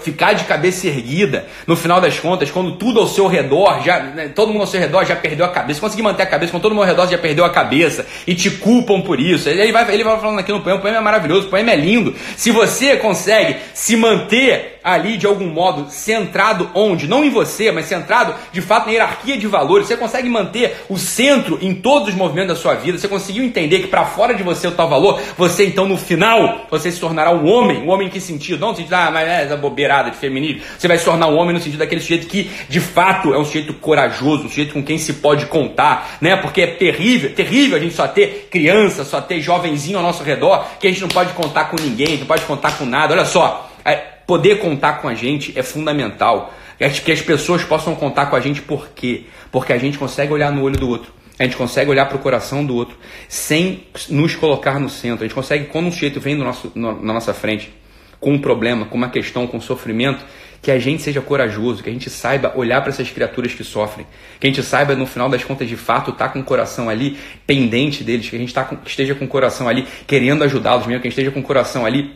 Ficar 0.00 0.34
de 0.34 0.44
cabeça 0.44 0.86
erguida, 0.86 1.46
no 1.66 1.74
final 1.74 1.98
das 1.98 2.18
contas, 2.20 2.50
quando 2.50 2.72
tudo 2.72 3.00
ao 3.00 3.06
seu 3.06 3.26
redor, 3.26 3.82
já 3.82 4.00
né, 4.00 4.28
todo 4.28 4.52
mundo 4.52 4.60
ao 4.60 4.66
seu 4.66 4.78
redor 4.78 5.04
já 5.04 5.16
perdeu 5.16 5.46
a 5.46 5.48
cabeça, 5.48 5.80
conseguir 5.80 6.02
manter 6.02 6.24
a 6.24 6.26
cabeça, 6.26 6.52
quando 6.52 6.62
todo 6.62 6.74
mundo 6.74 6.82
ao 6.82 6.88
redor 6.88 7.08
já 7.08 7.16
perdeu 7.16 7.42
a 7.42 7.50
cabeça 7.50 8.06
e 8.26 8.34
te 8.34 8.50
culpam 8.50 9.00
por 9.00 9.18
isso. 9.18 9.48
Ele 9.48 9.72
vai, 9.72 9.90
ele 9.94 10.04
vai 10.04 10.20
falando 10.20 10.40
aqui 10.40 10.52
no 10.52 10.60
poema, 10.60 10.78
o 10.78 10.82
poema 10.82 10.98
é 10.98 11.00
maravilhoso, 11.00 11.46
o 11.46 11.50
poema 11.50 11.70
é 11.70 11.76
lindo. 11.76 12.14
Se 12.36 12.50
você 12.50 12.96
consegue 12.96 13.56
se 13.72 13.96
manter 13.96 14.80
ali 14.84 15.16
de 15.16 15.26
algum 15.26 15.46
modo 15.46 15.90
centrado 15.90 16.70
onde? 16.74 17.06
Não 17.06 17.24
em 17.24 17.30
você, 17.30 17.70
mas 17.70 17.86
centrado 17.86 18.34
de 18.52 18.60
fato 18.60 18.86
na 18.86 18.92
hierarquia 18.92 19.38
de 19.38 19.46
valores. 19.46 19.86
Você 19.86 19.96
consegue 19.96 20.28
manter 20.28 20.84
o 20.88 20.98
centro 20.98 21.58
em 21.62 21.74
todos 21.74 22.08
os 22.08 22.14
movimentos 22.14 22.56
da 22.56 22.60
sua 22.60 22.74
vida. 22.74 22.98
Você 22.98 23.08
conseguiu 23.08 23.44
entender 23.44 23.80
que 23.80 23.86
para 23.86 24.04
fora 24.04 24.34
de 24.34 24.42
você 24.42 24.66
o 24.66 24.72
tal 24.72 24.88
valor, 24.88 25.20
você 25.36 25.64
então 25.64 25.86
no 25.86 25.96
final, 25.96 26.66
você 26.70 26.90
se 26.90 27.00
tornará 27.00 27.30
um 27.30 27.46
homem. 27.46 27.82
Um 27.82 27.90
homem 27.90 28.08
em 28.08 28.10
que 28.10 28.20
sentido? 28.20 28.60
Não 28.60 28.74
sentido, 28.74 28.94
ah, 28.94 29.10
mas 29.10 29.28
é 29.28 29.56
bobeirada 29.62 30.10
de 30.10 30.16
feminino. 30.18 30.60
Você 30.76 30.86
vai 30.86 30.98
se 30.98 31.04
tornar 31.04 31.28
um 31.28 31.36
homem 31.38 31.54
no 31.54 31.60
sentido 31.60 31.78
daquele 31.78 32.00
sujeito 32.00 32.26
que 32.26 32.50
de 32.68 32.80
fato 32.80 33.32
é 33.32 33.38
um 33.38 33.44
sujeito 33.44 33.72
corajoso, 33.74 34.44
um 34.44 34.48
sujeito 34.48 34.74
com 34.74 34.82
quem 34.82 34.98
se 34.98 35.14
pode 35.14 35.46
contar, 35.46 36.18
né? 36.20 36.36
Porque 36.36 36.60
é 36.60 36.66
terrível, 36.66 37.34
terrível 37.34 37.78
a 37.78 37.80
gente 37.80 37.94
só 37.94 38.06
ter 38.06 38.48
criança, 38.50 39.04
só 39.04 39.20
ter 39.20 39.40
jovenzinho 39.40 39.96
ao 39.96 40.02
nosso 40.02 40.22
redor, 40.22 40.66
que 40.78 40.86
a 40.86 40.90
gente 40.90 41.00
não 41.00 41.08
pode 41.08 41.32
contar 41.32 41.64
com 41.66 41.76
ninguém, 41.80 42.18
não 42.18 42.26
pode 42.26 42.42
contar 42.42 42.76
com 42.76 42.84
nada. 42.84 43.14
Olha 43.14 43.24
só, 43.24 43.70
é, 43.84 44.12
Poder 44.26 44.58
contar 44.60 44.94
com 44.94 45.08
a 45.08 45.14
gente 45.14 45.52
é 45.58 45.62
fundamental. 45.62 46.54
Que 47.04 47.12
as 47.12 47.20
pessoas 47.20 47.62
possam 47.62 47.94
contar 47.94 48.26
com 48.26 48.36
a 48.36 48.40
gente 48.40 48.62
por 48.62 48.88
quê? 48.88 49.24
Porque 49.50 49.72
a 49.72 49.78
gente 49.78 49.98
consegue 49.98 50.32
olhar 50.32 50.50
no 50.50 50.62
olho 50.62 50.76
do 50.76 50.88
outro. 50.88 51.12
A 51.38 51.44
gente 51.44 51.56
consegue 51.56 51.90
olhar 51.90 52.06
para 52.06 52.16
o 52.16 52.18
coração 52.18 52.64
do 52.64 52.74
outro 52.74 52.96
sem 53.28 53.84
nos 54.08 54.34
colocar 54.34 54.78
no 54.78 54.88
centro. 54.88 55.24
A 55.24 55.28
gente 55.28 55.34
consegue, 55.34 55.66
quando 55.66 55.86
um 55.86 55.92
sujeito 55.92 56.20
vem 56.20 56.34
no 56.34 56.44
nosso, 56.44 56.72
no, 56.74 57.02
na 57.02 57.12
nossa 57.12 57.34
frente 57.34 57.72
com 58.22 58.34
um 58.34 58.38
problema, 58.38 58.86
com 58.86 58.96
uma 58.96 59.10
questão, 59.10 59.48
com 59.48 59.56
um 59.56 59.60
sofrimento, 59.60 60.24
que 60.62 60.70
a 60.70 60.78
gente 60.78 61.02
seja 61.02 61.20
corajoso, 61.20 61.82
que 61.82 61.90
a 61.90 61.92
gente 61.92 62.08
saiba 62.08 62.52
olhar 62.56 62.80
para 62.80 62.90
essas 62.90 63.10
criaturas 63.10 63.52
que 63.52 63.64
sofrem, 63.64 64.06
que 64.38 64.46
a 64.46 64.48
gente 64.48 64.62
saiba, 64.62 64.94
no 64.94 65.06
final 65.06 65.28
das 65.28 65.42
contas, 65.42 65.68
de 65.68 65.76
fato, 65.76 66.12
estar 66.12 66.28
tá 66.28 66.32
com 66.32 66.38
o 66.38 66.44
coração 66.44 66.88
ali 66.88 67.18
pendente 67.44 68.04
deles, 68.04 68.30
que 68.30 68.36
a 68.36 68.38
gente 68.38 68.54
tá 68.54 68.62
com, 68.62 68.78
esteja 68.86 69.12
com 69.16 69.24
o 69.24 69.28
coração 69.28 69.68
ali 69.68 69.88
querendo 70.06 70.44
ajudá-los 70.44 70.86
mesmo, 70.86 71.02
que 71.02 71.08
a 71.08 71.10
gente 71.10 71.18
esteja 71.18 71.32
com 71.32 71.40
o 71.40 71.42
coração 71.42 71.84
ali 71.84 72.12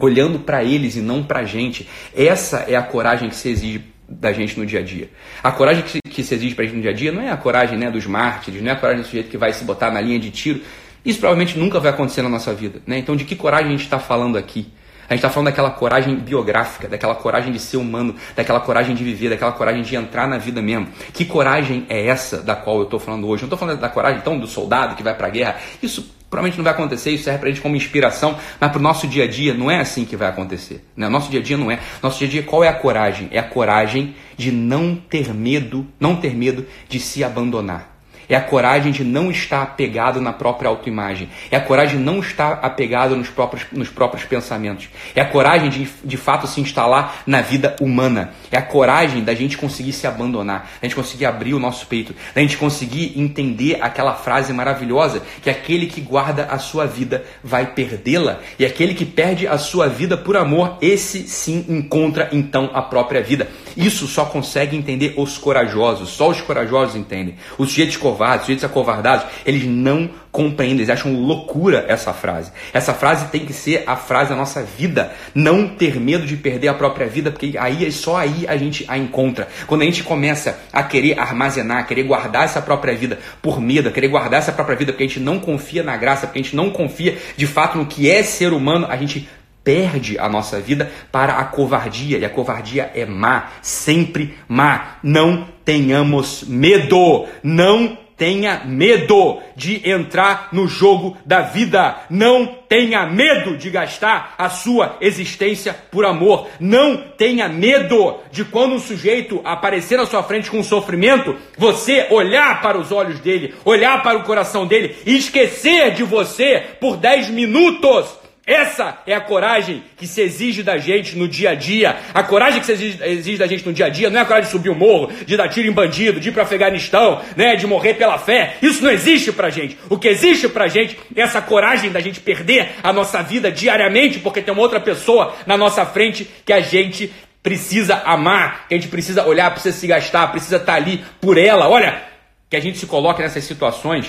olhando 0.00 0.40
para 0.40 0.64
eles 0.64 0.96
e 0.96 1.00
não 1.00 1.22
para 1.22 1.38
a 1.40 1.44
gente. 1.44 1.88
Essa 2.16 2.64
é 2.66 2.74
a 2.74 2.82
coragem 2.82 3.28
que 3.28 3.36
se 3.36 3.48
exige 3.48 3.84
da 4.08 4.32
gente 4.32 4.58
no 4.58 4.66
dia 4.66 4.80
a 4.80 4.82
dia. 4.82 5.08
A 5.40 5.52
coragem 5.52 5.84
que 5.84 5.90
se, 5.90 6.00
que 6.02 6.24
se 6.24 6.34
exige 6.34 6.56
para 6.56 6.64
a 6.64 6.66
gente 6.66 6.76
no 6.76 6.82
dia 6.82 6.90
a 6.90 6.94
dia 6.94 7.12
não 7.12 7.22
é 7.22 7.30
a 7.30 7.36
coragem 7.36 7.78
né, 7.78 7.88
dos 7.92 8.06
mártires, 8.06 8.60
não 8.60 8.70
é 8.70 8.72
a 8.72 8.76
coragem 8.76 9.02
do 9.02 9.06
sujeito 9.06 9.30
que 9.30 9.38
vai 9.38 9.52
se 9.52 9.62
botar 9.62 9.92
na 9.92 10.00
linha 10.00 10.18
de 10.18 10.32
tiro. 10.32 10.62
Isso 11.04 11.20
provavelmente 11.20 11.56
nunca 11.56 11.78
vai 11.78 11.92
acontecer 11.92 12.22
na 12.22 12.28
nossa 12.28 12.52
vida. 12.52 12.82
Né? 12.84 12.98
Então, 12.98 13.14
de 13.14 13.24
que 13.24 13.36
coragem 13.36 13.68
a 13.68 13.70
gente 13.70 13.84
está 13.84 14.00
falando 14.00 14.36
aqui? 14.36 14.66
A 15.08 15.14
gente 15.14 15.20
está 15.20 15.30
falando 15.30 15.46
daquela 15.46 15.70
coragem 15.70 16.16
biográfica, 16.16 16.86
daquela 16.86 17.14
coragem 17.14 17.50
de 17.50 17.58
ser 17.58 17.78
humano, 17.78 18.14
daquela 18.36 18.60
coragem 18.60 18.94
de 18.94 19.02
viver, 19.02 19.30
daquela 19.30 19.52
coragem 19.52 19.82
de 19.82 19.96
entrar 19.96 20.28
na 20.28 20.36
vida 20.36 20.60
mesmo. 20.60 20.88
Que 21.14 21.24
coragem 21.24 21.86
é 21.88 22.06
essa 22.06 22.42
da 22.42 22.54
qual 22.54 22.76
eu 22.76 22.82
estou 22.82 23.00
falando 23.00 23.26
hoje? 23.26 23.42
Não 23.42 23.46
estou 23.46 23.58
falando 23.58 23.80
da 23.80 23.88
coragem 23.88 24.20
então 24.20 24.38
do 24.38 24.46
soldado 24.46 24.94
que 24.94 25.02
vai 25.02 25.14
para 25.14 25.26
a 25.26 25.30
guerra. 25.30 25.56
Isso 25.82 26.18
Provavelmente 26.30 26.58
não 26.58 26.64
vai 26.64 26.74
acontecer, 26.74 27.10
isso 27.10 27.24
serve 27.24 27.38
para 27.38 27.48
a 27.48 27.52
gente 27.52 27.62
como 27.62 27.74
inspiração, 27.74 28.36
mas 28.60 28.70
para 28.70 28.78
o 28.78 28.82
nosso 28.82 29.08
dia 29.08 29.24
a 29.24 29.26
dia 29.26 29.54
não 29.54 29.70
é 29.70 29.80
assim 29.80 30.04
que 30.04 30.14
vai 30.14 30.28
acontecer. 30.28 30.84
Né? 30.94 31.08
Nosso 31.08 31.30
dia 31.30 31.40
a 31.40 31.42
dia 31.42 31.56
não 31.56 31.70
é. 31.70 31.78
Nosso 32.02 32.18
dia 32.18 32.28
a 32.28 32.30
dia, 32.30 32.42
qual 32.42 32.62
é 32.62 32.68
a 32.68 32.74
coragem? 32.74 33.28
É 33.32 33.38
a 33.38 33.42
coragem 33.42 34.14
de 34.36 34.52
não 34.52 34.94
ter 34.94 35.32
medo, 35.32 35.86
não 35.98 36.16
ter 36.16 36.34
medo 36.34 36.66
de 36.86 37.00
se 37.00 37.24
abandonar. 37.24 37.97
É 38.28 38.36
a 38.36 38.40
coragem 38.40 38.92
de 38.92 39.02
não 39.02 39.30
estar 39.30 39.62
apegado 39.62 40.20
na 40.20 40.32
própria 40.32 40.68
autoimagem. 40.68 41.28
É 41.50 41.56
a 41.56 41.60
coragem 41.60 41.98
de 41.98 42.04
não 42.04 42.20
estar 42.20 42.60
apegado 42.62 43.16
nos 43.16 43.28
próprios, 43.28 43.64
nos 43.72 43.88
próprios 43.88 44.24
pensamentos. 44.24 44.88
É 45.14 45.20
a 45.20 45.24
coragem 45.24 45.70
de, 45.70 45.88
de 46.04 46.16
fato, 46.16 46.46
se 46.46 46.60
instalar 46.60 47.22
na 47.26 47.40
vida 47.40 47.74
humana. 47.80 48.32
É 48.50 48.58
a 48.58 48.62
coragem 48.62 49.24
da 49.24 49.34
gente 49.34 49.56
conseguir 49.56 49.92
se 49.92 50.06
abandonar, 50.06 50.70
da 50.80 50.86
gente 50.88 50.96
conseguir 50.96 51.26
abrir 51.26 51.54
o 51.54 51.58
nosso 51.58 51.86
peito, 51.86 52.14
da 52.34 52.40
gente 52.40 52.56
conseguir 52.56 53.12
entender 53.16 53.78
aquela 53.80 54.14
frase 54.14 54.52
maravilhosa 54.52 55.22
que 55.42 55.48
aquele 55.48 55.86
que 55.86 56.00
guarda 56.00 56.44
a 56.44 56.58
sua 56.58 56.86
vida 56.86 57.24
vai 57.42 57.66
perdê-la. 57.66 58.40
E 58.58 58.64
aquele 58.64 58.94
que 58.94 59.04
perde 59.04 59.46
a 59.46 59.56
sua 59.56 59.88
vida 59.88 60.16
por 60.16 60.36
amor, 60.36 60.76
esse 60.80 61.26
sim 61.28 61.64
encontra 61.68 62.28
então 62.32 62.70
a 62.74 62.82
própria 62.82 63.22
vida. 63.22 63.48
Isso 63.76 64.06
só 64.06 64.24
consegue 64.24 64.76
entender 64.76 65.14
os 65.16 65.38
corajosos, 65.38 66.10
só 66.10 66.28
os 66.28 66.40
corajosos 66.40 66.96
entendem. 66.96 67.36
Os 67.56 67.70
sujeitos 67.70 67.96
covardes, 68.18 68.40
sujeitos 68.42 68.64
acovardados, 68.64 69.26
eles 69.46 69.64
não 69.64 70.10
compreendem, 70.32 70.78
eles 70.78 70.90
acham 70.90 71.14
loucura 71.14 71.84
essa 71.88 72.12
frase. 72.12 72.50
Essa 72.72 72.92
frase 72.92 73.28
tem 73.28 73.46
que 73.46 73.52
ser 73.52 73.84
a 73.86 73.96
frase 73.96 74.30
da 74.30 74.36
nossa 74.36 74.62
vida. 74.62 75.12
Não 75.34 75.68
ter 75.68 75.98
medo 76.00 76.26
de 76.26 76.36
perder 76.36 76.68
a 76.68 76.74
própria 76.74 77.06
vida, 77.06 77.30
porque 77.30 77.56
aí 77.58 77.90
só 77.92 78.16
aí 78.16 78.44
a 78.48 78.56
gente 78.56 78.84
a 78.88 78.98
encontra. 78.98 79.48
Quando 79.66 79.82
a 79.82 79.84
gente 79.84 80.02
começa 80.02 80.58
a 80.72 80.82
querer 80.82 81.18
armazenar, 81.18 81.86
querer 81.86 82.02
guardar 82.02 82.44
essa 82.44 82.60
própria 82.60 82.94
vida 82.94 83.18
por 83.40 83.60
medo, 83.60 83.90
querer 83.90 84.08
guardar 84.08 84.40
essa 84.40 84.52
própria 84.52 84.76
vida 84.76 84.92
porque 84.92 85.04
a 85.04 85.06
gente 85.06 85.20
não 85.20 85.38
confia 85.38 85.82
na 85.82 85.96
graça, 85.96 86.26
porque 86.26 86.40
a 86.40 86.42
gente 86.42 86.56
não 86.56 86.70
confia 86.70 87.16
de 87.36 87.46
fato 87.46 87.78
no 87.78 87.86
que 87.86 88.10
é 88.10 88.22
ser 88.22 88.52
humano, 88.52 88.86
a 88.88 88.96
gente 88.96 89.28
perde 89.68 90.18
a 90.18 90.30
nossa 90.30 90.58
vida 90.58 90.90
para 91.12 91.34
a 91.34 91.44
covardia. 91.44 92.16
E 92.16 92.24
a 92.24 92.30
covardia 92.30 92.90
é 92.94 93.04
má, 93.04 93.50
sempre 93.60 94.34
má. 94.48 94.96
Não 95.02 95.46
tenhamos 95.62 96.44
medo. 96.48 97.26
Não 97.42 97.98
tenha 98.18 98.62
medo 98.64 99.38
de 99.54 99.88
entrar 99.88 100.48
no 100.52 100.66
jogo 100.66 101.16
da 101.24 101.40
vida. 101.40 101.96
Não 102.10 102.46
tenha 102.68 103.06
medo 103.06 103.56
de 103.56 103.70
gastar 103.70 104.34
a 104.36 104.50
sua 104.50 104.96
existência 105.00 105.74
por 105.90 106.04
amor. 106.04 106.48
Não 106.58 106.96
tenha 107.16 107.48
medo 107.48 108.18
de 108.32 108.44
quando 108.44 108.74
um 108.74 108.80
sujeito 108.80 109.40
aparecer 109.44 109.96
na 109.96 110.04
sua 110.04 110.22
frente 110.22 110.50
com 110.50 110.62
sofrimento, 110.62 111.36
você 111.56 112.08
olhar 112.10 112.60
para 112.60 112.76
os 112.76 112.90
olhos 112.90 113.20
dele, 113.20 113.54
olhar 113.64 114.02
para 114.02 114.18
o 114.18 114.24
coração 114.24 114.66
dele 114.66 114.96
e 115.06 115.16
esquecer 115.16 115.92
de 115.92 116.02
você 116.02 116.64
por 116.80 116.96
10 116.96 117.30
minutos 117.30 118.17
essa 118.48 118.96
é 119.06 119.14
a 119.14 119.20
coragem 119.20 119.82
que 119.98 120.06
se 120.06 120.22
exige 120.22 120.62
da 120.62 120.78
gente 120.78 121.14
no 121.18 121.28
dia 121.28 121.50
a 121.50 121.54
dia. 121.54 121.98
A 122.14 122.22
coragem 122.22 122.60
que 122.60 122.64
se 122.64 122.72
exige, 122.72 122.98
exige, 123.04 123.36
da 123.36 123.46
gente 123.46 123.66
no 123.66 123.74
dia 123.74 123.84
a 123.84 123.88
dia 123.90 124.08
não 124.08 124.18
é 124.18 124.22
a 124.22 124.24
coragem 124.24 124.46
de 124.46 124.52
subir 124.52 124.70
o 124.70 124.74
morro, 124.74 125.12
de 125.26 125.36
dar 125.36 125.50
tiro 125.50 125.68
em 125.68 125.72
bandido, 125.72 126.18
de 126.18 126.30
ir 126.30 126.32
para 126.32 126.44
Afeganistão, 126.44 127.20
né, 127.36 127.56
de 127.56 127.66
morrer 127.66 127.92
pela 127.92 128.16
fé. 128.16 128.56
Isso 128.62 128.82
não 128.82 128.90
existe 128.90 129.30
pra 129.32 129.50
gente. 129.50 129.76
O 129.90 129.98
que 129.98 130.08
existe 130.08 130.48
pra 130.48 130.66
gente 130.66 130.98
é 131.14 131.20
essa 131.20 131.42
coragem 131.42 131.92
da 131.92 132.00
gente 132.00 132.20
perder 132.20 132.70
a 132.82 132.90
nossa 132.90 133.22
vida 133.22 133.52
diariamente 133.52 134.18
porque 134.18 134.40
tem 134.40 134.54
uma 134.54 134.62
outra 134.62 134.80
pessoa 134.80 135.36
na 135.46 135.58
nossa 135.58 135.84
frente 135.84 136.26
que 136.46 136.52
a 136.54 136.60
gente 136.62 137.12
precisa 137.42 137.96
amar, 137.96 138.66
que 138.66 138.74
a 138.74 138.78
gente 138.78 138.88
precisa 138.88 139.26
olhar, 139.26 139.50
precisa 139.50 139.76
se 139.76 139.86
gastar, 139.86 140.26
precisa 140.28 140.56
estar 140.56 140.74
ali 140.74 141.04
por 141.20 141.36
ela. 141.36 141.68
Olha, 141.68 142.02
que 142.48 142.56
a 142.56 142.60
gente 142.60 142.78
se 142.78 142.86
coloque 142.86 143.20
nessas 143.20 143.44
situações 143.44 144.06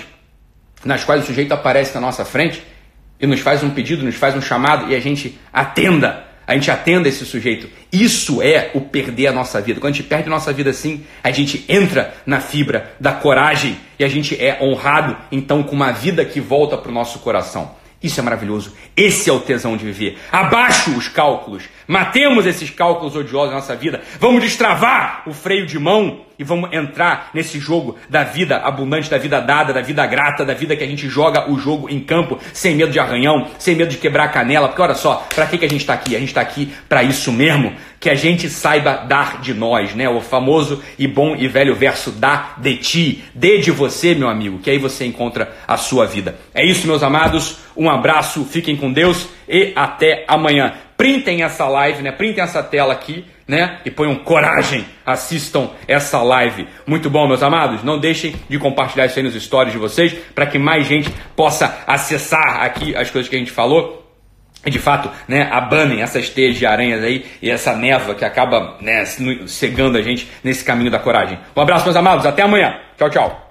nas 0.85 1.03
quais 1.03 1.23
o 1.23 1.27
sujeito 1.27 1.53
aparece 1.53 1.93
na 1.93 1.99
nossa 1.99 2.23
frente 2.23 2.63
e 3.19 3.27
nos 3.27 3.39
faz 3.39 3.63
um 3.63 3.69
pedido, 3.69 4.03
nos 4.03 4.15
faz 4.15 4.35
um 4.35 4.41
chamado 4.41 4.91
e 4.91 4.95
a 4.95 4.99
gente 4.99 5.39
atenda, 5.51 6.25
a 6.47 6.53
gente 6.53 6.71
atenda 6.71 7.09
esse 7.09 7.25
sujeito. 7.25 7.69
Isso 7.91 8.41
é 8.41 8.71
o 8.73 8.81
perder 8.81 9.27
a 9.27 9.31
nossa 9.31 9.59
vida. 9.61 9.79
Quando 9.79 9.93
a 9.93 9.97
gente 9.97 10.07
perde 10.07 10.27
a 10.27 10.31
nossa 10.31 10.53
vida 10.53 10.69
assim, 10.69 11.03
a 11.23 11.31
gente 11.31 11.65
entra 11.67 12.13
na 12.25 12.39
fibra 12.39 12.93
da 12.99 13.11
coragem 13.11 13.77
e 13.99 14.03
a 14.03 14.07
gente 14.07 14.35
é 14.41 14.57
honrado 14.61 15.17
então 15.31 15.61
com 15.63 15.75
uma 15.75 15.91
vida 15.91 16.23
que 16.23 16.39
volta 16.39 16.77
para 16.77 16.89
o 16.89 16.93
nosso 16.93 17.19
coração. 17.19 17.77
Isso 18.01 18.19
é 18.19 18.23
maravilhoso. 18.23 18.73
Esse 18.95 19.29
é 19.29 19.33
o 19.33 19.41
tesão 19.41 19.75
de 19.75 19.83
viver. 19.83 20.17
Abaixo 20.31 20.91
os 20.91 21.09
cálculos. 21.09 21.63
Matemos 21.85 22.45
esses 22.45 22.69
cálculos 22.69 23.15
odiosos 23.15 23.49
na 23.49 23.55
nossa 23.55 23.75
vida. 23.75 24.01
Vamos 24.19 24.41
destravar 24.41 25.23
o 25.27 25.33
freio 25.33 25.65
de 25.65 25.77
mão 25.77 26.21
e 26.39 26.43
vamos 26.45 26.71
entrar 26.71 27.31
nesse 27.33 27.59
jogo 27.59 27.97
da 28.09 28.23
vida 28.23 28.55
abundante, 28.57 29.09
da 29.09 29.17
vida 29.17 29.41
dada, 29.41 29.73
da 29.73 29.81
vida 29.81 30.07
grata, 30.07 30.45
da 30.45 30.53
vida 30.53 30.73
que 30.73 30.83
a 30.83 30.87
gente 30.87 31.09
joga 31.09 31.51
o 31.51 31.59
jogo 31.59 31.89
em 31.89 31.99
campo 31.99 32.39
sem 32.53 32.75
medo 32.75 32.93
de 32.93 32.99
arranhão, 32.99 33.49
sem 33.59 33.75
medo 33.75 33.91
de 33.91 33.97
quebrar 33.97 34.23
a 34.23 34.29
canela. 34.29 34.69
Porque 34.69 34.81
olha 34.81 34.95
só, 34.95 35.27
para 35.35 35.45
que, 35.45 35.57
que 35.57 35.65
a 35.65 35.69
gente 35.69 35.81
está 35.81 35.93
aqui? 35.93 36.15
A 36.15 36.19
gente 36.19 36.29
está 36.29 36.39
aqui 36.39 36.73
para 36.87 37.03
isso 37.03 37.33
mesmo, 37.33 37.73
que 37.99 38.09
a 38.09 38.15
gente 38.15 38.49
saiba 38.49 39.03
dar 39.05 39.41
de 39.41 39.53
nós, 39.53 39.93
né? 39.93 40.07
O 40.07 40.21
famoso 40.21 40.81
e 40.97 41.05
bom 41.05 41.35
e 41.35 41.45
velho 41.49 41.75
verso 41.75 42.09
dá 42.09 42.53
de 42.57 42.77
ti, 42.77 43.23
dê 43.35 43.57
de 43.57 43.71
você, 43.71 44.15
meu 44.15 44.29
amigo, 44.29 44.59
que 44.59 44.69
aí 44.69 44.77
você 44.77 45.05
encontra 45.05 45.51
a 45.67 45.75
sua 45.75 46.05
vida. 46.05 46.37
É 46.53 46.65
isso, 46.65 46.87
meus 46.87 47.03
amados. 47.03 47.59
Um 47.75 47.89
abraço, 47.89 48.45
fiquem 48.45 48.77
com 48.77 48.93
Deus 48.93 49.27
e 49.47 49.73
até 49.75 50.23
amanhã. 50.27 50.73
Printem 50.95 51.43
essa 51.43 51.65
live, 51.65 52.01
né? 52.01 52.11
Printem 52.11 52.43
essa 52.43 52.63
tela 52.63 52.93
aqui 52.93 53.25
né? 53.49 53.79
E 53.83 53.89
ponham 53.89 54.15
coragem, 54.15 54.85
assistam 55.03 55.71
essa 55.87 56.21
live. 56.21 56.67
Muito 56.85 57.09
bom, 57.09 57.27
meus 57.27 57.41
amados. 57.41 57.83
Não 57.83 57.97
deixem 57.97 58.35
de 58.47 58.59
compartilhar 58.59 59.07
isso 59.07 59.17
aí 59.17 59.23
nos 59.23 59.33
stories 59.33 59.73
de 59.73 59.79
vocês 59.79 60.13
para 60.35 60.45
que 60.45 60.59
mais 60.59 60.85
gente 60.85 61.09
possa 61.35 61.79
acessar 61.87 62.61
aqui 62.61 62.95
as 62.95 63.09
coisas 63.09 63.27
que 63.27 63.35
a 63.35 63.39
gente 63.39 63.49
falou. 63.49 64.05
E 64.63 64.69
de 64.69 64.77
fato, 64.77 65.09
né, 65.27 65.49
abanem 65.51 66.01
essas 66.01 66.29
teias 66.29 66.57
de 66.57 66.65
aranhas 66.65 67.03
aí 67.03 67.25
e 67.41 67.49
essa 67.49 67.75
neva 67.75 68.13
que 68.13 68.23
acaba 68.23 68.77
né, 68.81 69.03
cegando 69.47 69.97
a 69.97 70.01
gente 70.01 70.29
nesse 70.43 70.63
caminho 70.63 70.91
da 70.91 70.99
coragem. 70.99 71.39
Um 71.55 71.61
abraço, 71.61 71.85
meus 71.85 71.95
amados. 71.95 72.27
Até 72.27 72.43
amanhã. 72.43 72.77
Tchau, 72.97 73.09
tchau. 73.09 73.48